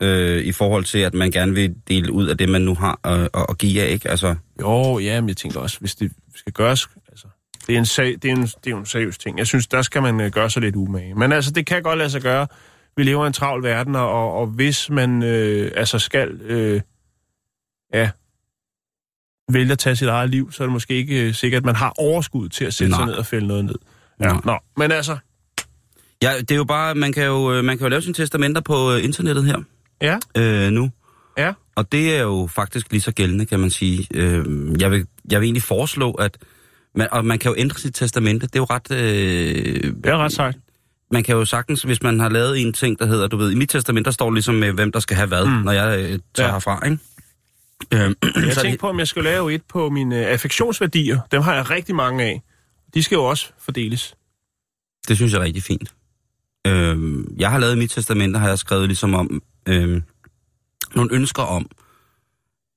[0.00, 3.00] øh, i forhold til, at man gerne vil dele ud af det, man nu har
[3.04, 4.10] at, at give af, ikke?
[4.10, 4.34] Altså...
[4.60, 6.88] Jo, ja, men jeg tænker også, hvis det skal gøres...
[7.08, 7.26] Altså,
[7.66, 9.38] det, er en sag, det, er en, det er jo en seriøs ting.
[9.38, 11.14] Jeg synes, der skal man uh, gøre sig lidt umage.
[11.14, 12.46] Men altså, det kan godt lade sig gøre.
[12.96, 16.40] Vi lever i en travl verden, og, og hvis man øh, altså skal...
[16.40, 16.80] Øh,
[17.94, 18.10] ja,
[19.52, 21.76] vælge at tage sit eget liv, så er det måske ikke øh, sikkert, at man
[21.76, 22.98] har overskud til at sætte Nej.
[23.00, 23.74] sig ned og fælde noget ned.
[24.20, 24.36] Ja.
[24.44, 25.16] Nå, men altså...
[26.22, 28.60] Ja, det er jo bare, man kan jo, øh, man kan jo lave sine testamenter
[28.60, 29.58] på øh, internettet her
[30.02, 30.90] Ja, øh, nu.
[31.38, 31.52] ja.
[31.76, 34.06] Og det er jo faktisk lige så gældende, kan man sige.
[34.14, 34.44] Øh,
[34.80, 36.38] jeg, vil, jeg vil egentlig foreslå, at
[36.94, 38.46] man, og man kan jo ændre sit testamente.
[38.46, 38.90] Det er jo ret...
[38.90, 40.56] Øh, Det er ret sejt.
[41.10, 43.54] man kan jo sagtens, hvis man har lavet en ting, der hedder, du ved, i
[43.54, 45.50] mit testament, der står ligesom med, hvem der skal have hvad, mm.
[45.52, 46.52] når jeg øh, tager Ja.
[46.52, 46.98] herfra, ikke?
[47.94, 51.20] Øh, Jeg det- tænkte på, om jeg skulle lave et på mine øh, affektionsværdier.
[51.32, 52.42] Dem har jeg rigtig mange af.
[52.94, 54.14] De skal jo også fordeles.
[55.08, 55.94] Det synes jeg er rigtig fint.
[56.68, 60.02] Øh, jeg har lavet i mit testament, der har jeg skrevet ligesom om øh,
[60.94, 61.66] nogle ønsker om,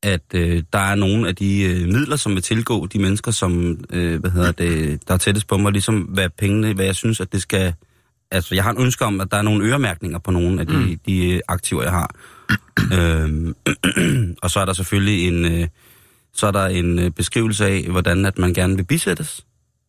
[0.04, 3.78] at øh, der er nogle af de øh, midler, som vil tilgå de mennesker, som
[3.89, 7.20] øh, hvad hedder det, der er tættest på mig, ligesom hvad pengene, hvad jeg synes,
[7.20, 7.74] at det skal...
[8.32, 10.78] Altså, jeg har en ønske om, at der er nogle øremærkninger på nogle af de,
[10.78, 11.00] mm.
[11.06, 12.16] de øh, aktiver, jeg har.
[12.98, 13.56] øhm,
[14.44, 15.68] og så er der selvfølgelig en, øh,
[16.34, 19.46] så er der en øh, beskrivelse af, hvordan at man gerne vil bisættes.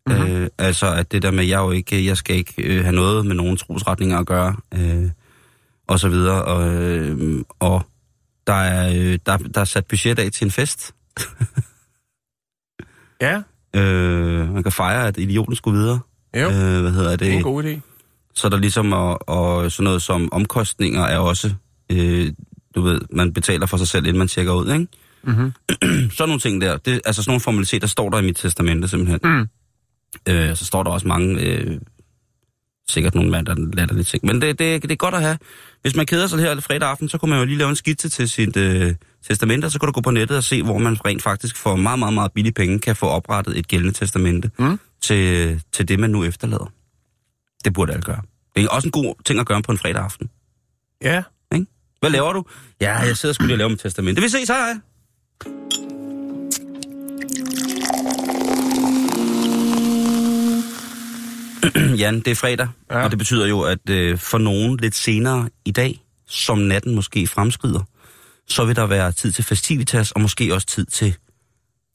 [0.06, 0.26] Mm-hmm.
[0.26, 3.26] Øh, altså, at det der med, jeg jo ikke, jeg skal ikke øh, have noget
[3.26, 5.10] med nogen trosretninger at gøre, øh,
[5.86, 6.44] og så videre.
[6.44, 7.82] Og, øh, og
[8.46, 10.94] der, er, øh, der, der er sat budget af til en fest.
[13.20, 13.42] Ja,
[13.76, 16.00] Øh, man kan fejre, at idioten skulle videre.
[16.36, 16.50] jo.
[16.50, 17.20] Øh, hvad hedder det?
[17.20, 17.80] det er en god idé.
[18.34, 21.54] Så er der ligesom, og, og sådan noget som omkostninger er også,
[21.92, 22.32] øh,
[22.74, 24.86] du ved, man betaler for sig selv, inden man tjekker ud, ikke?
[25.22, 25.52] Mm-hmm.
[26.16, 26.76] sådan nogle ting der.
[26.76, 29.20] Det, altså sådan nogle formaliteter står der i mit testamente simpelthen.
[29.24, 29.48] Mm.
[30.28, 31.80] Øh, så står der også mange, øh,
[32.88, 34.26] sikkert nogle latter, latterlige ting.
[34.26, 35.38] Men det, det, det er godt at have.
[35.82, 38.08] Hvis man keder sig her fredag aften, så kunne man jo lige lave en skitse
[38.08, 38.94] til sit øh,
[39.28, 41.76] testamente, og så kan du gå på nettet og se, hvor man rent faktisk for
[41.76, 44.78] meget, meget, meget billige penge kan få oprettet et gældende testamente Mm.
[45.02, 46.72] til, til det, man nu efterlader.
[47.64, 48.22] Det burde alle gøre.
[48.56, 50.30] Det er også en god ting at gøre på en fredag aften.
[51.02, 51.22] Ja,
[52.00, 52.44] Hvad laver du?
[52.80, 54.22] Ja, jeg sidder sgu lige og laver mit testamente.
[54.22, 56.01] Vi ses, hej hej.
[62.00, 63.04] Jan, det er fredag, Ja.
[63.04, 67.26] og det betyder jo, at øh, for nogen lidt senere i dag, som natten måske
[67.26, 67.80] fremskrider,
[68.48, 71.16] så vil der være tid til festivitas, og måske også tid til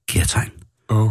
[0.09, 0.51] kærtegn.
[0.89, 1.09] oh.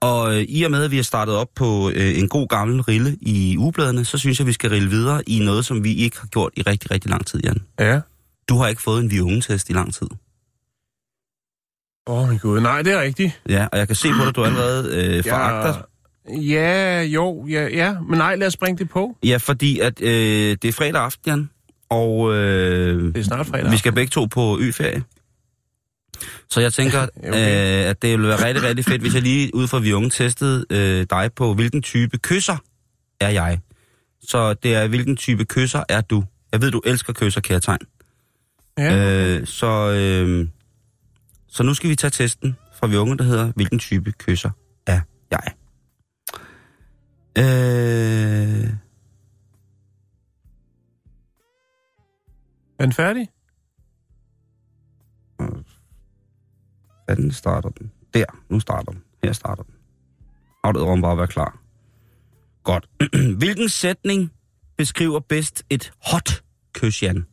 [0.00, 2.80] Og øh, i og med, at vi har startet op på øh, en god gammel
[2.80, 6.20] rille i ugebladene, så synes jeg, vi skal rille videre i noget, som vi ikke
[6.20, 7.62] har gjort i rigtig, rigtig lang tid, Jan.
[7.80, 8.00] ja.
[8.48, 10.06] Du har ikke fået en vi unge-test i lang tid.
[12.06, 12.60] Åh, oh, min gud.
[12.60, 13.40] Nej, det er rigtigt.
[13.48, 15.74] Ja, og jeg kan se på dig, du allerede øh, foragter.
[15.74, 15.80] Ja,
[17.02, 17.94] jo, ja, ja.
[18.08, 19.16] Men nej, lad os bringe det på.
[19.24, 21.50] Ja, fordi at øh, det er fredag aften, Jan,
[21.90, 23.70] og øh, Det er snart fredag.
[23.72, 25.02] vi skal begge to på ø-ferie.
[26.50, 27.84] Så jeg tænker, Ja, okay.
[27.84, 30.10] øh, at det ville være rigtig, rigtig fedt, hvis jeg lige ud fra vi unge
[30.10, 32.56] testede øh, dig på, hvilken type kysser
[33.20, 33.58] er jeg.
[34.22, 36.24] Så det er, hvilken type kysser er du.
[36.52, 37.78] Jeg ved, du elsker kysser, kærtegn.
[38.78, 38.96] Ja.
[39.38, 40.48] Øh, så, øh,
[41.48, 44.50] så nu skal vi tage testen fra vi unge, der hedder, hvilken type kysser
[44.86, 45.00] er
[45.30, 45.52] jeg?
[47.38, 48.78] Øh,
[52.78, 53.28] Er den færdig?
[57.06, 57.92] Hvordan starter den?
[58.14, 59.02] Der, nu starter den.
[59.24, 59.74] Her starter den.
[60.64, 61.58] Afdet om bare at være klar.
[62.64, 62.90] Godt.
[63.38, 64.32] Hvilken sætning
[64.76, 67.26] beskriver bedst et hot kys, Jan?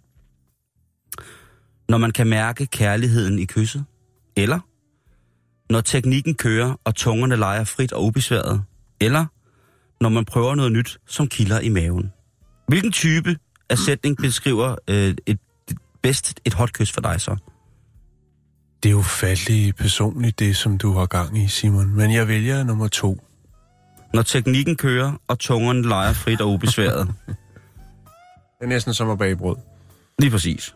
[1.90, 3.86] Når man kan mærke kærligheden i kysset?
[4.36, 4.60] Eller
[5.70, 8.64] når teknikken kører, og tungerne leger frit og ubesværet?
[9.02, 9.26] Eller
[10.02, 12.14] når man prøver noget nyt, som kilder i maven?
[12.68, 13.38] Hvilken type
[13.70, 15.40] af sætning beskriver øh, et,
[16.02, 17.38] bedst et hot kys for dig så?
[18.84, 21.96] Det er jo fattelig personligt, det som du har gang i, Simon.
[21.96, 23.22] Men jeg vælger nummer to.
[24.14, 27.08] Når teknikken kører, og tungerne leger frit og ubesværet.
[28.60, 29.56] Det er næsten som at bage brød.
[30.20, 30.76] Lige præcis.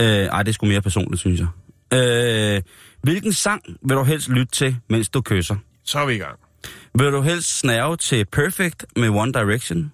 [0.00, 1.48] Øh, ej, det er sgu mere personligt, synes jeg.
[1.92, 2.62] Øh,
[3.02, 5.56] hvilken sang vil du helst lytte til, mens du kysser?
[5.84, 6.38] Så er vi i gang.
[6.98, 9.92] Vil du helst snæve til Perfect med One Direction?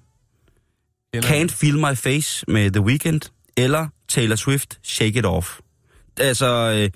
[1.15, 3.21] Kender Can't Feel My Face med The Weeknd?
[3.57, 5.59] Eller Taylor Swift, Shake It Off?
[6.17, 6.91] Altså, øh,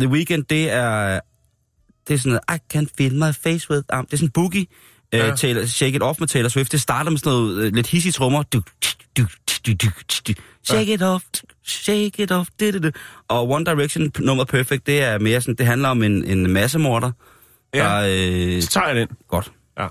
[0.00, 1.20] The Weeknd, det er...
[2.08, 3.82] Det er sådan noget, I can't feel my face with...
[3.98, 4.66] Um, det er sådan en boogie.
[5.12, 5.18] Ja.
[5.18, 5.32] Ja.
[5.32, 6.72] Uh, Taylor, Shake It Off med Taylor Swift.
[6.72, 8.42] Det starter med sådan noget uh, lidt hissige trommer.
[8.42, 8.62] Du,
[9.16, 9.26] du,
[9.66, 9.88] du, du,
[10.28, 10.34] du.
[10.64, 11.24] Shake it off,
[11.64, 12.48] shake it off.
[12.60, 12.90] Du, du, du.
[13.28, 17.12] Og One Direction nummer Perfect, det er mere sådan, det handler om en, en massemorder.
[17.74, 17.84] Ja.
[17.84, 19.08] Der, øh, Så tager jeg den.
[19.28, 19.52] godt.
[19.78, 19.88] Ja.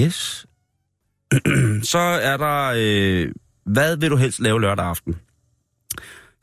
[0.00, 0.46] Yes.
[1.92, 3.32] Så er der, øh,
[3.66, 5.16] hvad vil du helst lave lørdag aften?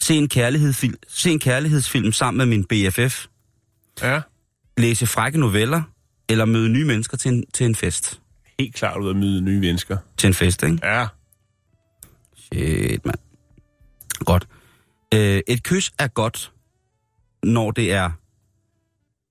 [0.01, 3.25] Se en, kærlighedsfilm, se en kærlighedsfilm sammen med min BFF,
[4.01, 4.21] Ja.
[4.77, 5.81] læse frække noveller,
[6.29, 8.21] eller møde nye mennesker til en, til en fest.
[8.59, 9.97] Helt klart ud at møde nye mennesker.
[10.17, 10.79] Til en fest, ikke?
[10.83, 11.07] Ja.
[12.35, 13.17] Shit, mand.
[14.25, 14.47] Godt.
[15.13, 16.51] Øh, et kys er godt,
[17.43, 18.11] når det er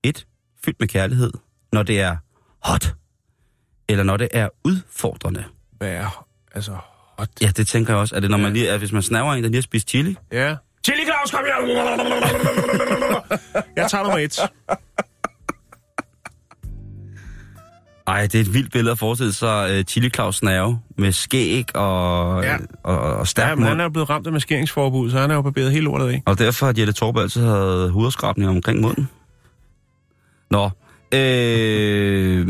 [0.03, 0.25] et,
[0.65, 1.31] fyldt med kærlighed,
[1.73, 2.15] når det er
[2.63, 2.95] hot,
[3.89, 5.43] eller når det er udfordrende.
[5.77, 6.25] Hvad er
[6.55, 6.77] altså
[7.19, 7.29] hot?
[7.41, 8.15] Ja, det tænker jeg også.
[8.15, 10.15] Er det, når man lige, at hvis man snaver en, der lige har spist chili?
[10.31, 10.55] Ja.
[10.85, 11.61] Chili Claus, kom her!
[13.75, 14.39] Jeg tager nummer et.
[18.07, 21.75] Ej, det er et vildt billede at forestille sig uh, Chili Claus snave med skæg
[21.75, 22.57] og, Ja.
[22.83, 25.31] og, og, og stærk Ja, men han er jo blevet ramt af maskeringsforbud, så han
[25.31, 26.23] er jo barberet hele lortet af.
[26.25, 29.09] Og derfor har Jette Torp altid havde huderskrabninger omkring munden.
[30.51, 30.69] Nå.
[31.13, 32.47] Øh,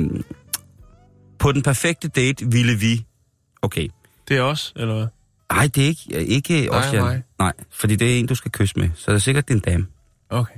[1.40, 3.06] på den perfekte date ville vi...
[3.62, 3.88] Okay.
[4.28, 5.08] Det er også, eller hvad?
[5.52, 7.04] Nej, det er ikke, ikke Nej, Jan.
[7.04, 7.24] mig.
[7.40, 8.90] Nej, fordi det er en, du skal kysse med.
[8.96, 9.88] Så det er sikkert din dame.
[10.30, 10.56] Okay.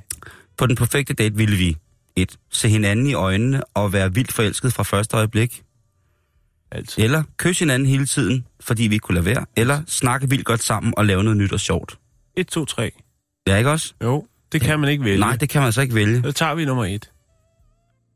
[0.58, 1.78] På den perfekte date ville vi...
[2.16, 5.64] Et, se hinanden i øjnene og være vildt forelsket fra første øjeblik.
[6.72, 7.04] Altid.
[7.04, 9.46] Eller kysse hinanden hele tiden, fordi vi ikke kunne lade være.
[9.56, 11.98] Eller snakke vildt godt sammen og lave noget nyt og sjovt.
[12.36, 12.92] 1, 2, 3.
[13.48, 13.94] Ja, ikke også?
[14.04, 15.20] Jo, det kan man ikke vælge.
[15.20, 16.22] Nej, det kan man altså ikke vælge.
[16.22, 17.12] Så tager vi nummer et.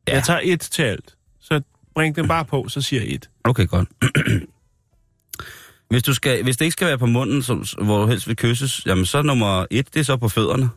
[0.07, 0.13] Ja.
[0.15, 1.15] Jeg tager et til alt.
[1.41, 1.61] Så
[1.95, 3.29] bring den bare på, så siger jeg et.
[3.43, 3.89] Okay, godt.
[5.89, 8.35] hvis, du skal, hvis det ikke skal være på munden, som, hvor du helst vil
[8.35, 10.69] kysses, jamen så er nummer et, det er så på fødderne.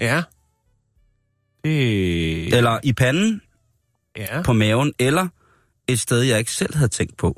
[0.00, 0.22] Ja.
[1.64, 2.54] Det...
[2.56, 3.40] Eller i panden,
[4.16, 4.42] Ja.
[4.42, 5.28] på maven, eller
[5.88, 7.36] et sted, jeg ikke selv havde tænkt på.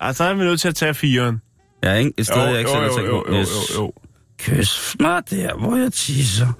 [0.00, 1.40] Altså, så er vi nødt til at tage firen.
[1.82, 2.12] Ja, ikke?
[2.18, 3.32] Et sted, jeg ikke selv havde tænkt jo, på.
[3.34, 3.48] jo, Yes.
[3.76, 3.92] jo, jo.
[4.38, 6.52] Kys mig der, hvor jeg tisser.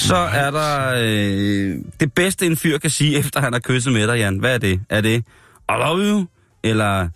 [0.00, 4.06] Så er der øh, det bedste, en fyr kan sige, efter han har kysset med
[4.06, 4.38] dig, Jan.
[4.38, 4.80] Hvad er det?
[4.90, 5.24] Er det,
[5.68, 6.26] I love you?
[6.64, 7.08] Eller,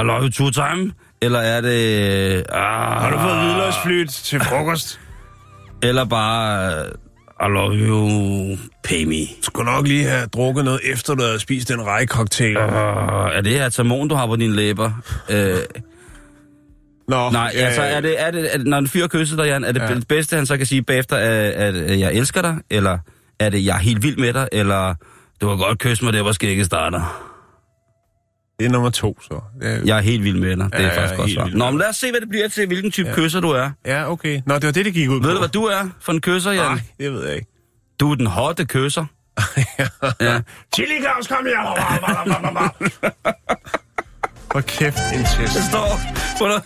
[0.00, 0.92] I love you two time?
[1.22, 2.36] Eller er det...
[2.36, 5.00] Øh, ah, Har du fået hvidløgsflyt til frokost?
[5.82, 6.90] Eller bare, øh,
[7.42, 9.26] I love you, pay me.
[9.42, 12.56] Skulle nok lige have drukket noget, efter du havde spist den rejcocktail.
[12.56, 14.90] Uh, er det atamon, du har på dine læber?
[15.30, 15.36] Uh,
[17.10, 19.46] Nå, nej, ja, altså er det, er det, er det, når en fyr kysser dig,
[19.46, 19.94] Jan, er det Ja.
[19.94, 22.56] det bedste, han så kan sige bagefter, at, at jeg elsker dig?
[22.70, 22.98] Eller
[23.40, 24.48] er det, jeg er helt vild med dig?
[24.52, 24.94] Eller
[25.40, 27.26] du kan godt kysse mig der, hvor skægget starter?
[28.58, 29.40] Det er nummer to, så.
[29.62, 30.64] Ja, Jeg er helt vild med dig.
[30.72, 31.50] Det Ja, er jeg faktisk godt svar.
[31.54, 33.14] Nå, men lad os se, hvad det bliver til, hvilken type ja.
[33.14, 33.70] kysser du er.
[33.86, 34.40] ja okay.
[34.46, 35.26] Nå, det var det, det gik ud på.
[35.26, 36.64] Ved du, hvad du er for en kysser, Jan?
[36.64, 37.46] Nej, det ved jeg ikke.
[38.00, 39.04] Du er den hotte kysser.
[40.20, 40.40] ja.
[40.74, 42.74] Chili Claus, kom her!
[44.50, 45.56] Hvor kæft en test.
[45.56, 46.62] Det står noget.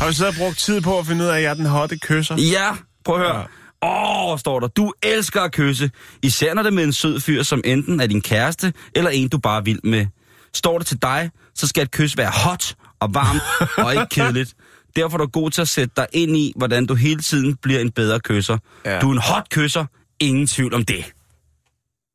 [0.00, 1.98] Har du så brugt tid på at finde ud af, at jeg er den hotte
[1.98, 2.36] kysser?
[2.36, 2.70] Ja,
[3.04, 3.46] prøv at høre.
[3.82, 4.68] Åh, oh, står der.
[4.68, 5.90] Du elsker at kysse.
[6.22, 9.28] Især når det er med en sød fyr, som enten er din kæreste, eller en,
[9.28, 10.06] du bare vild med.
[10.54, 13.42] Står det til dig, så skal et kys være hot og varmt
[13.78, 14.54] og ikke kedeligt.
[14.96, 17.80] Derfor er du god til at sætte dig ind i, hvordan du hele tiden bliver
[17.80, 18.58] en bedre kysser.
[18.84, 19.00] Ja.
[19.00, 19.84] Du er en hot kysser.
[20.20, 21.04] Ingen tvivl om det.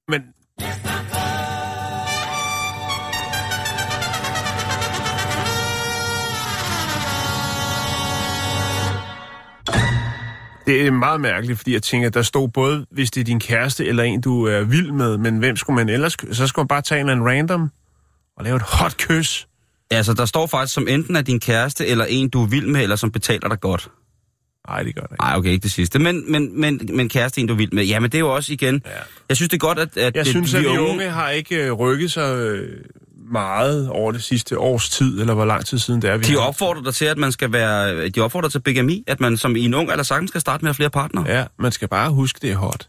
[0.07, 0.21] Men...
[10.69, 13.85] Det er meget mærkeligt, fordi jeg tænker, der stod både, hvis det er din kæreste
[13.85, 16.17] eller en, du er vild med, men hvem skulle man ellers...
[16.31, 17.69] Så skulle man bare tage en eller anden random
[18.37, 19.47] og lave et hot kys.
[19.91, 22.81] Altså, der står faktisk som enten er din kæreste, eller en, du er vild med,
[22.81, 23.89] eller som betaler dig godt.
[24.67, 25.23] Nej, det gør det ikke.
[25.23, 25.99] Nej, okay, ikke det sidste.
[25.99, 27.85] Men, men, men, men kæreste, en, du er vild med.
[27.85, 28.81] Ja, men det er jo også igen...
[28.85, 28.91] Ja.
[29.29, 29.97] Jeg synes, det er godt, at...
[29.97, 32.83] at Jeg det, synes, at de unge har ikke øh, rykket sig øh,
[33.31, 36.37] meget over det sidste års tid, eller hvor lang tid siden det er, vi De
[36.37, 38.09] opfordrer dig til, at man skal være...
[38.09, 40.69] De opfordrer til bigami, at man som i en ung eller sagtens skal starte med
[40.69, 41.25] at have flere partnere.
[41.27, 41.45] Ja.
[41.59, 42.87] Man skal bare huske, det er hot.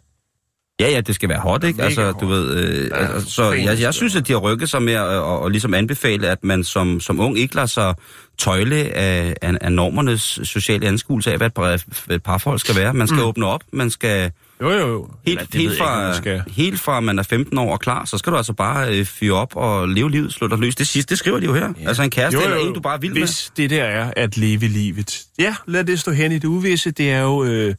[0.80, 1.82] ja, ja, det skal være hot, ikke?
[1.82, 2.56] Altså, du ved...
[2.56, 5.40] Øh, Ja, altså, så jeg, jeg synes, at de har rykket sig med at og,
[5.40, 7.94] og ligesom anbefale, at man som, som ung ikke lader sig
[8.38, 12.94] tøjle af, af, af normernes sociale anskuelse af, hvad et, par, et parforhold skal være.
[12.94, 13.26] Man skal mm.
[13.26, 14.30] åbne op, man skal...
[14.60, 15.08] Jo, jo, jo.
[15.26, 16.42] Helt, Eller, helt, ikke, fra, skal.
[16.46, 19.34] helt fra man er 15 år og klar, så skal du altså bare øh, fyre
[19.34, 20.76] op og leve livet, slå dig løs.
[20.76, 21.72] Det, sidste, det skriver de jo her.
[21.80, 21.88] Ja.
[21.88, 23.20] Altså en kæreste Jo, eller jo, en, du bare er vild med.
[23.20, 25.22] Hvis det der er at leve livet.
[25.38, 26.90] Ja, lad det stå hen i det uvisse.
[26.90, 27.44] Det er jo...
[27.44, 27.74] Øh,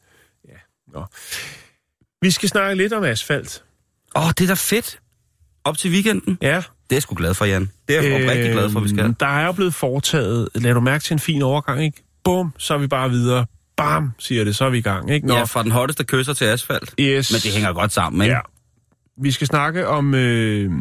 [0.47, 0.53] ja,
[0.93, 1.05] nå.
[2.21, 3.63] Vi skal snakke lidt om asfalt.
[4.15, 4.99] Åh, oh, det er da fedt.
[5.63, 6.37] Op til weekenden.
[6.41, 6.55] Ja.
[6.55, 7.71] Det er jeg sgu glad for, Jan.
[7.87, 9.15] Det er jeg øh, rigtig glad for, vi skal.
[9.19, 12.03] Der er jo blevet foretaget, lad du mærke til en fin overgang, ikke?
[12.23, 13.45] Bum, så er vi bare videre.
[13.81, 15.27] Bam, siger det, så er vi i gang, ikke?
[15.27, 16.95] Nå, Ja, fra den hotteste kysser til asfalt.
[16.99, 17.31] yes.
[17.31, 18.35] Men det hænger godt sammen, ikke?
[18.35, 18.39] Ja.
[19.21, 20.71] Vi skal snakke om øh,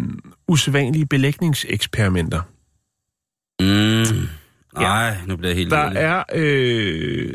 [0.49, 2.41] usædvanlige belægningseksperimenter.
[3.61, 4.29] Mm.
[4.75, 5.99] Nej, nu bliver jeg helt Der ærlig.
[5.99, 6.23] er...
[6.35, 7.33] Øh,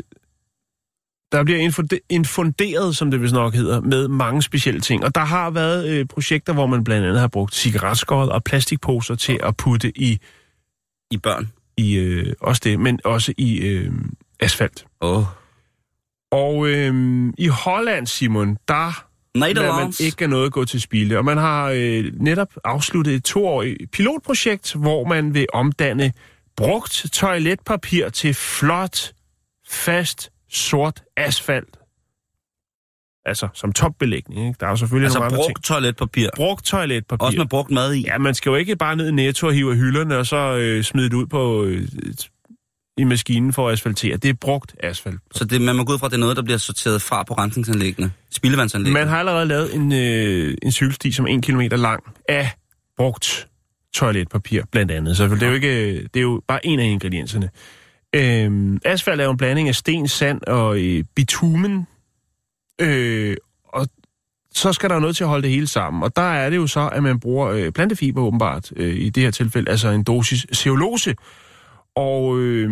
[1.32, 5.04] der bliver infunde- infunderet, som det vist nok hedder, med mange specielle ting.
[5.04, 9.14] Og der har været øh, projekter, hvor man blandt andet har brugt cigaretskåret og plastikposer
[9.14, 10.18] til at putte i,
[11.10, 11.50] I børn.
[11.76, 13.92] i øh, også det, men også i øh,
[14.40, 14.86] asfalt.
[15.00, 15.18] Åh.
[15.18, 15.24] Oh.
[16.32, 16.94] Og øh,
[17.38, 21.16] i Holland, Simon, der lader man ikke noget gå til spilde.
[21.18, 26.12] Og man har øh, netop afsluttet et toårigt pilotprojekt, hvor man vil omdanne
[26.56, 29.12] brugt toiletpapir til flot,
[29.68, 31.76] fast, sort asfalt.
[33.26, 34.56] Altså, som topbelægning, ikke?
[34.60, 35.54] Der er jo selvfølgelig Altså nogle andre ting.
[35.54, 36.28] brugt toiletpapir.
[36.36, 37.26] Brugt toiletpapir.
[37.26, 38.00] Også med brugt mad i.
[38.06, 40.36] Ja, man skal jo ikke bare ned i Netto og hive af hylderne, og så
[40.36, 41.88] øh, smide det ud på, øh,
[42.96, 44.16] i maskinen for at asfaltere.
[44.16, 45.20] Det er brugt asfalt.
[45.32, 47.22] Så det, man må gå ud fra, at det er noget, der bliver sorteret fra
[47.22, 48.12] på rensningsanlæggene.
[48.30, 49.00] Spildevandsanlæggene.
[49.00, 52.50] Man har allerede lavet en, øh, en cykelsti, som er en kilometer lang, af
[52.96, 53.48] brugt
[53.94, 55.16] toiletpapir, blandt andet.
[55.16, 57.50] Så det er jo, ikke, det er jo bare en af ingredienserne.
[58.14, 61.86] Øhm, asfalt er jo en blanding af sten, sand og øh, bitumen.
[62.80, 63.88] Øh, og
[64.54, 66.02] så skal der jo noget til at holde det hele sammen.
[66.02, 69.22] Og der er det jo så, at man bruger øh, plantefiber åbenbart, øh, i det
[69.22, 71.14] her tilfælde, altså en dosis cellulose.
[71.96, 72.70] Og øh,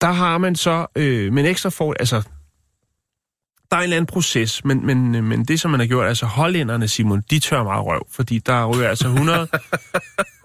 [0.00, 2.22] der har man så øh, med en ekstra for, altså
[3.70, 6.26] der er en eller anden proces, men, men, men det, som man har gjort, altså
[6.26, 9.48] hollænderne, Simon, de tør meget røv, fordi der ryger altså 100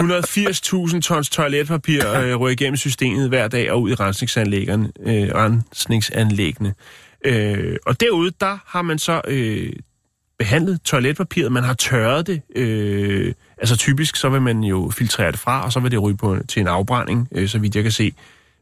[0.04, 4.92] 180.000 tons toiletpapir øh, ryger igennem systemet hver dag og ud i rensningsanlæggene.
[5.00, 6.74] Øh, rensningsanlæggene.
[7.26, 9.74] Øh, og derude, der har man så øh,
[10.40, 12.42] behandlet toiletpapiret, man har tørret det.
[12.56, 16.18] Øh, altså typisk, så vil man jo filtrere det fra, og så vil det ryge
[16.18, 18.14] på, til en afbrænding, øh, så vidt jeg kan se.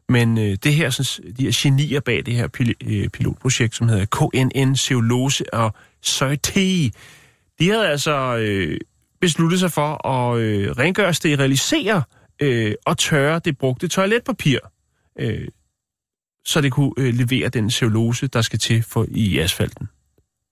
[0.08, 3.88] Men øh, det her, sådan, de her genier bag det her pil, øh, pilotprojekt, som
[3.88, 6.90] hedder KNN Ceolose og Søjte,
[7.58, 8.78] de havde altså øh,
[9.20, 12.02] besluttet sig for at øh, rengøre, sterilisere
[12.42, 14.58] øh, og tørre det brugte toiletpapir,
[15.18, 15.48] øh,
[16.44, 19.88] så det kunne øh, levere den cellulose, der skal til for i asfalten.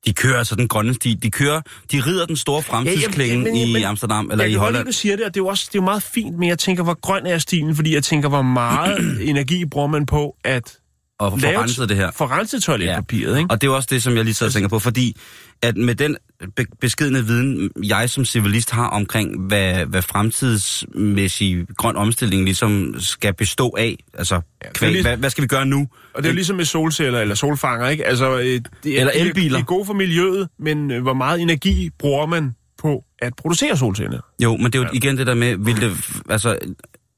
[0.07, 1.15] De kører altså den grønne sti.
[1.15, 1.61] De kører,
[1.93, 4.81] de rider den store fremtidsklinge Ja, jamen, i Amsterdam eller jeg i kan godt Holland.
[4.81, 6.49] at du siger det, og det er jo også det er jo meget fint, men
[6.49, 10.37] jeg tænker, hvor grøn er stilen, fordi jeg tænker, hvor meget energi bruger man på
[10.45, 10.79] at
[11.19, 12.11] Og få renset det her.
[12.17, 13.51] få renset toiletpapiret, ikke?
[13.51, 15.17] Og det er også det, som jeg lige så tænker på, fordi
[15.63, 16.17] at med den
[16.57, 23.35] be- beskedende viden, jeg som civilist har omkring, hvad, hvad fremtidsmæssig grøn omstilling ligesom skal
[23.35, 25.89] bestå af, altså, det ja, kvæg, lige- hvad, hvad skal vi gøre nu?
[26.15, 28.07] Og det er jo ligesom med solceller eller solfanger, ikke?
[28.07, 29.57] Altså, øh, det er, Eller er- elbiler.
[29.57, 33.77] De er gode for miljøet, men øh, hvor meget energi bruger man på at producere
[33.77, 34.21] solceller?
[34.43, 34.97] Jo, men det er jo ja.
[34.97, 35.97] igen det der med, vil det,
[36.31, 36.59] altså,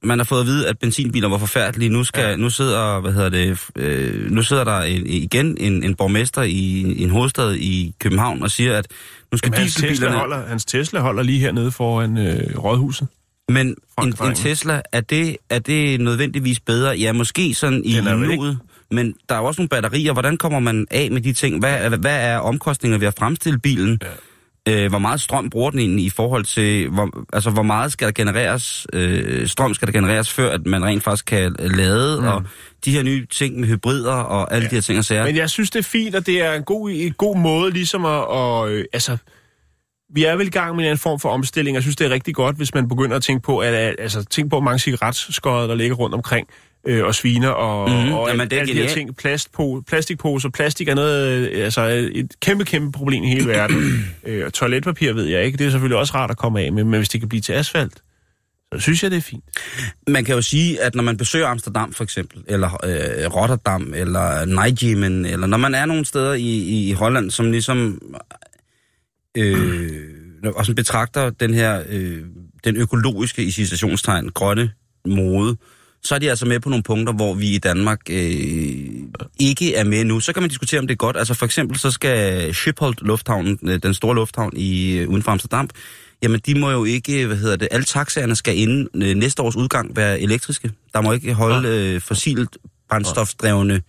[0.06, 1.88] man har fået at vide, at benzinbiler var forfærdelige.
[1.88, 2.36] Nu, skal, ja.
[2.36, 6.94] nu sidder, hvad hedder det, øh, nu sidder der en, igen en, en borgmester i,
[7.02, 8.86] en hovedstad i København og siger, at
[9.32, 10.18] nu skal Jamen, hans, Tesla dieselbilerne...
[10.18, 13.08] holder, hans Tesla holder lige hernede foran øh, rådhuset.
[13.48, 14.34] Men en, en.
[14.34, 16.96] Tesla, er det, er det nødvendigvis bedre?
[16.98, 18.58] Ja, måske sådan i nuet.
[18.90, 20.12] Men der er jo også nogle batterier.
[20.12, 21.58] Hvordan kommer man af med de ting?
[21.58, 23.98] Hvad, er- hvad er omkostninger ved at fremstille bilen?
[24.02, 24.08] Ja.
[24.68, 26.88] Øh, hvor meget strøm bruger den egentlig i forhold til...
[26.88, 28.86] Hvor, altså, hvor meget skal der genereres...
[28.92, 32.20] Øh, strøm skal der genereres, før at man rent faktisk kan lade?
[32.20, 32.26] Mm.
[32.26, 32.42] Og
[32.84, 34.70] de her nye ting med hybrider og alle ja.
[34.70, 35.24] de her ting og sager.
[35.24, 38.04] Men jeg synes, det er fint, og det er en god, en god måde ligesom
[38.04, 38.26] at...
[38.26, 39.16] Og, øh, altså,
[40.14, 41.74] vi er vel i gang med en form for omstilling.
[41.74, 44.50] Jeg synes, det er rigtig godt, hvis man begynder at tænke på, at, altså, tænke
[44.50, 46.48] på, mange cigaretskåret, der ligger rundt omkring.
[46.88, 49.16] Øh, og sviner og, Mhm, mm, og jamen, det er alle de her ting.
[49.16, 50.48] Plastpo, plastikposer.
[50.48, 51.82] Plastik er noget, øh, altså
[52.14, 54.04] et kæmpe, kæmpe problem i hele verden.
[54.26, 55.58] øh, og toiletpapir ved jeg ikke.
[55.58, 57.52] Det er selvfølgelig også rart at komme af med, men hvis det kan blive til
[57.52, 58.02] asfalt,
[58.74, 59.44] så synes jeg, det er fint.
[60.08, 64.44] Man kan jo sige, at når man besøger Amsterdam for eksempel, eller øh, Rotterdam, eller
[64.44, 68.00] Nijmegen, eller når man er nogle steder i, i, i Holland, som ligesom
[69.36, 70.02] øh,
[70.54, 72.22] og sådan betragter den her, øh,
[72.64, 74.70] den økologiske, i citationstegn, grønne
[75.06, 75.56] mode,
[76.06, 78.18] så er de altså med på nogle punkter, hvor vi i Danmark øh,
[79.40, 80.20] ikke er med nu.
[80.20, 81.16] Så kan man diskutere, om det er godt.
[81.16, 85.30] Altså for eksempel, så skal Schiphol Lufthavnen, øh, den store lufthavn i, øh, uden for
[85.32, 85.68] Amsterdam,
[86.22, 89.56] jamen de må jo ikke, hvad hedder det, alle taxaerne skal inden øh, næste års
[89.56, 90.70] udgang være elektriske.
[90.94, 92.56] Der må ikke holde øh, fossilt
[92.88, 93.82] brændstofdrevne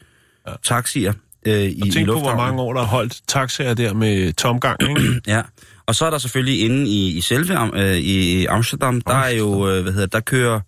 [0.63, 1.13] taxier
[1.45, 2.37] øh, i, Og i tænk på, hvor lufthavnen.
[2.37, 5.21] mange år, der har holdt taxaer der med tomgang, ikke?
[5.27, 5.41] Ja,
[5.85, 9.69] og så er der selvfølgelig inde i, i selve øh, i Amsterdam, der er jo,
[9.69, 10.59] øh, hvad hedder der kører,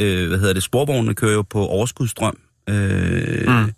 [0.00, 2.38] øh, hvad hedder det, sporvognene kører jo på overskudsstrøm.
[2.68, 3.72] Øh, mm.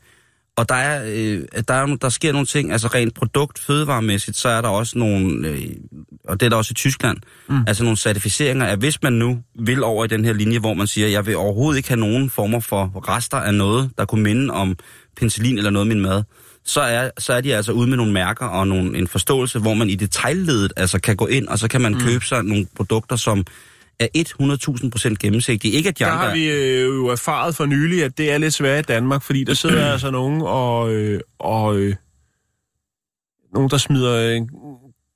[0.56, 4.48] Og der er, øh, der, er, der sker nogle ting, altså rent produkt, fødevaremæssigt, så
[4.48, 5.62] er der også nogle, øh,
[6.24, 7.64] og det er der også i Tyskland, mm.
[7.66, 10.86] altså nogle certificeringer, at hvis man nu vil over i den her linje, hvor man
[10.86, 14.54] siger, jeg vil overhovedet ikke have nogen former for rester af noget, der kunne minde
[14.54, 14.76] om
[15.16, 16.22] penicillin eller noget i min mad,
[16.64, 19.74] så er, så er de altså ude med nogle mærker og nogle, en forståelse, hvor
[19.74, 22.00] man i detaljledet altså kan gå ind, og så kan man mm.
[22.00, 23.44] købe sig nogle produkter, som
[24.00, 24.06] er
[25.08, 25.74] 100.000% gennemsigtige.
[25.74, 26.26] Ikke at de Der andre...
[26.26, 29.44] har vi øh, jo erfaret for nylig, at det er lidt svært i Danmark, fordi
[29.44, 31.94] der sidder altså nogen og, øh, og øh,
[33.54, 34.50] nogen, der smider en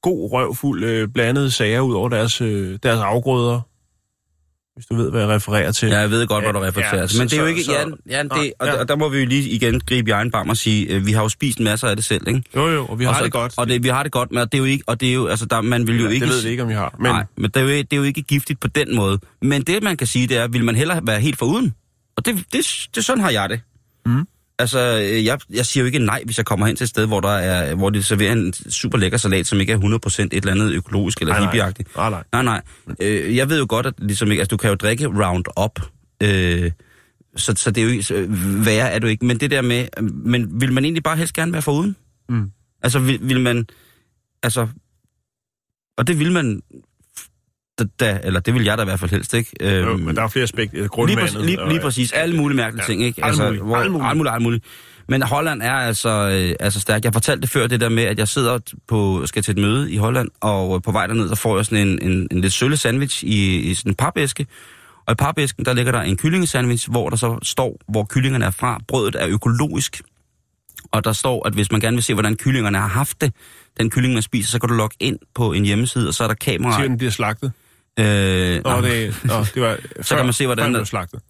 [0.03, 3.61] god røvfuld øh, blandede sager ud over deres, øh, deres afgrøder.
[4.75, 5.89] Hvis du ved, hvad jeg refererer til.
[5.89, 7.19] Ja, jeg ved godt, hvad du refererer ja, til.
[7.21, 7.65] Men så- det er jo ikke...
[7.65, 8.81] så- Ja, ja, det, og, ja.
[8.81, 11.13] og der må vi jo lige igen gribe i egen barm og sige, øh, vi
[11.13, 12.43] har jo spist masser af det selv, ikke?
[12.57, 13.53] Jo, jo, og vi har og så, det godt.
[13.57, 14.85] Og det, vi har det godt, men det er jo ikke...
[14.87, 16.27] Og det er jo, altså, der, man vil jo ja, ikke...
[16.27, 16.95] det ved vi ikke, om vi har.
[16.99, 19.19] Men, Nej, men det er, jo, ikke- det er jo ikke giftigt på den måde.
[19.43, 21.75] Men det, man kan sige, det er, vil man hellere være helt foruden?
[22.17, 23.61] Og det, det, det sådan har jeg det.
[24.07, 24.27] Mm.
[24.59, 27.07] Altså, øh, jeg, jeg siger jo ikke nej, hvis jeg kommer hen til et sted,
[27.07, 30.33] hvor, der er, hvor de serverer en super lækker salat, som ikke er 100% et
[30.33, 31.97] eller andet økologisk eller hippieagtigt.
[31.97, 32.23] nej, nej.
[32.33, 32.63] Nej, nej.
[33.01, 35.81] Øh, jeg ved jo godt, at ligesom ikke, altså, du kan jo drikke Roundup,
[36.23, 36.71] øh,
[37.37, 38.27] så, så det er jo ikke, så,
[38.65, 39.25] værre er du ikke.
[39.25, 41.97] Men det der med, øh, men vil man egentlig bare helst gerne være foruden?
[42.29, 42.51] Mm.
[42.83, 43.67] Altså, vil, vil man,
[44.43, 44.69] altså,
[45.99, 46.63] og det vil man,
[47.79, 49.51] da, da, eller det vil jeg da i hvert fald helst, ikke?
[49.61, 51.07] Øh, Jo, men der er flere aspekter.
[51.07, 52.13] Lige, præcis, lige, lige præcis.
[52.13, 52.93] Alle mulige mærkelige Ja.
[52.93, 53.25] ting, ikke?
[53.25, 53.63] Alt Altså, muligt.
[53.65, 54.09] Hvor, Alt muligt.
[54.09, 54.65] Alt muligt, alt muligt.
[55.09, 57.05] Men Holland er altså, øh, altså stærk.
[57.05, 58.59] Jeg fortalte det før, det der med, at jeg sidder
[58.89, 61.65] på, skal til et møde i Holland, og øh, på vej derned, så får jeg
[61.67, 64.47] sådan en, en, en lidt sølle sandwich i, i sådan en papæske.
[65.07, 68.51] Og i papæsken, der ligger der en kyllingesandwich, hvor der så står, hvor kyllingerne er
[68.51, 68.81] fra.
[68.89, 70.03] Brødet er økologisk.
[70.93, 73.33] Og der står, at hvis man gerne vil se, hvordan kyllingerne har haft det,
[73.81, 76.29] den kylling, man spiser, så kan du logge ind på en hjemmeside, og så er
[76.29, 76.77] der kamera.
[76.77, 77.53] Siger den bliver slagtet?
[78.01, 78.05] Øh,
[78.65, 81.21] Nå, det, nå, det var Så kan man se, hvordan blev slagtet.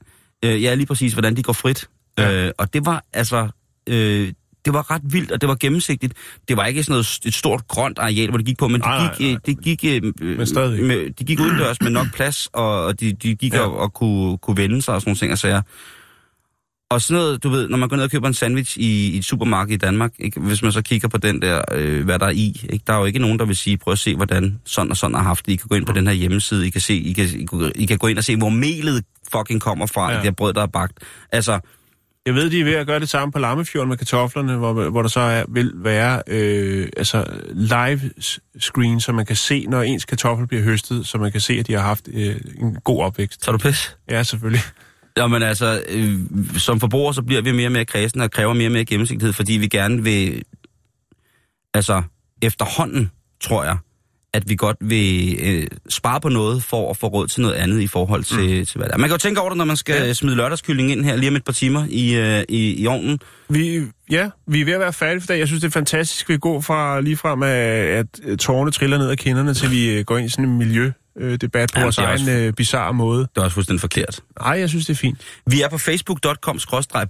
[0.45, 1.89] Øh, ja, lige præcis, hvordan de går frit.
[2.19, 2.47] Ja.
[2.47, 3.49] Øh, og det var altså...
[3.89, 4.33] Øh,
[4.65, 6.15] det var ret vildt, og det var gennemsigtigt.
[6.49, 9.03] Det var ikke sådan noget, et stort grønt areal, hvor det gik på, men Nej,
[9.03, 9.35] det gik, nej.
[9.35, 10.85] øh, det gik, øh, Men stadig.
[10.85, 13.61] med, de gik udendørs med nok plads, og, og de, de gik ja.
[13.61, 15.63] og, og kunne, kunne vende sig og sådan nogle ting og sager.
[16.93, 19.17] Og sådan noget, du ved, når man går ned og køber en sandwich i, i
[19.19, 20.41] et supermarked i Danmark, ikke?
[20.41, 22.85] hvis man så kigger på den der, øh, hvad der er i, ikke?
[22.87, 25.15] der er jo ikke nogen, der vil sige, prøv at se, hvordan sådan og sådan
[25.15, 25.53] har haft det.
[25.53, 27.73] I kan gå ind på den her hjemmeside, I kan, se, I kan, I kan,
[27.75, 30.17] I kan gå ind og se, hvor melet fucking kommer fra, Ja.
[30.17, 30.99] det her brød, der er bagt.
[31.33, 31.61] Altså,
[32.27, 35.03] Jeg ved, de er ved at gøre det samme på Lammefjorden med kartoflerne, hvor, hvor
[35.03, 37.25] der så er, vil være øh, altså
[37.55, 38.01] live
[38.61, 41.67] screen, så man kan se, når ens kartoffel bliver høstet, så man kan se, at
[41.67, 43.43] de har haft øh, en god opvækst.
[43.43, 43.97] tager du pis?
[44.11, 44.61] Ja, selvfølgelig.
[45.17, 46.19] Jamen altså, øh,
[46.59, 49.33] som forbruger, så bliver vi mere og mere kredsende og kræver mere og mere gennemsigtighed,
[49.33, 50.43] fordi vi gerne vil,
[51.75, 52.03] altså
[52.43, 53.11] efterhånden,
[53.41, 53.77] tror jeg,
[54.35, 57.81] at vi godt vil øh, spare på noget for at få råd til noget andet
[57.81, 58.67] i forhold til, mm.
[58.67, 58.99] til hvad det er.
[58.99, 60.07] Man kan jo tænke over det, når man skal Ja.
[60.07, 60.13] ja.
[60.13, 63.19] smide lørdagskylling ind her lige om et par timer i, øh, i, i ovnen.
[63.49, 65.39] Vi, ja, vi er ved at være færdige for dag.
[65.39, 69.09] Jeg synes, det er fantastisk, vi går fra lige frem, at, at tårerne triller ned
[69.09, 70.59] af kinderne, til vi øh, går ind i sådan en
[71.17, 73.21] miljødebat på Jamen, vores er egen også- øh, bizarre måde.
[73.21, 74.21] Det er også fuldstændig forkert.
[74.41, 75.21] Nej, jeg synes, det er fint.
[75.47, 76.59] Vi er på facebook.com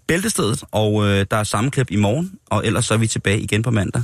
[0.06, 3.62] bæltestedet, og øh, der er sammenklip i morgen, og ellers så er vi tilbage igen
[3.62, 4.02] på mandag.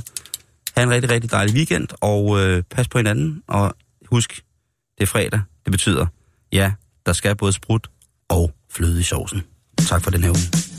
[0.77, 3.75] Ha' en rigtig, rigtig dejlig weekend, og øh, pas på hinanden, og
[4.11, 4.41] husk,
[4.97, 5.41] det er fredag.
[5.65, 6.05] Det betyder,
[6.51, 6.71] ja,
[7.05, 7.87] der skal både sprut
[8.29, 9.43] og fløde i sovsen.
[9.87, 10.78] Tak for den her uge.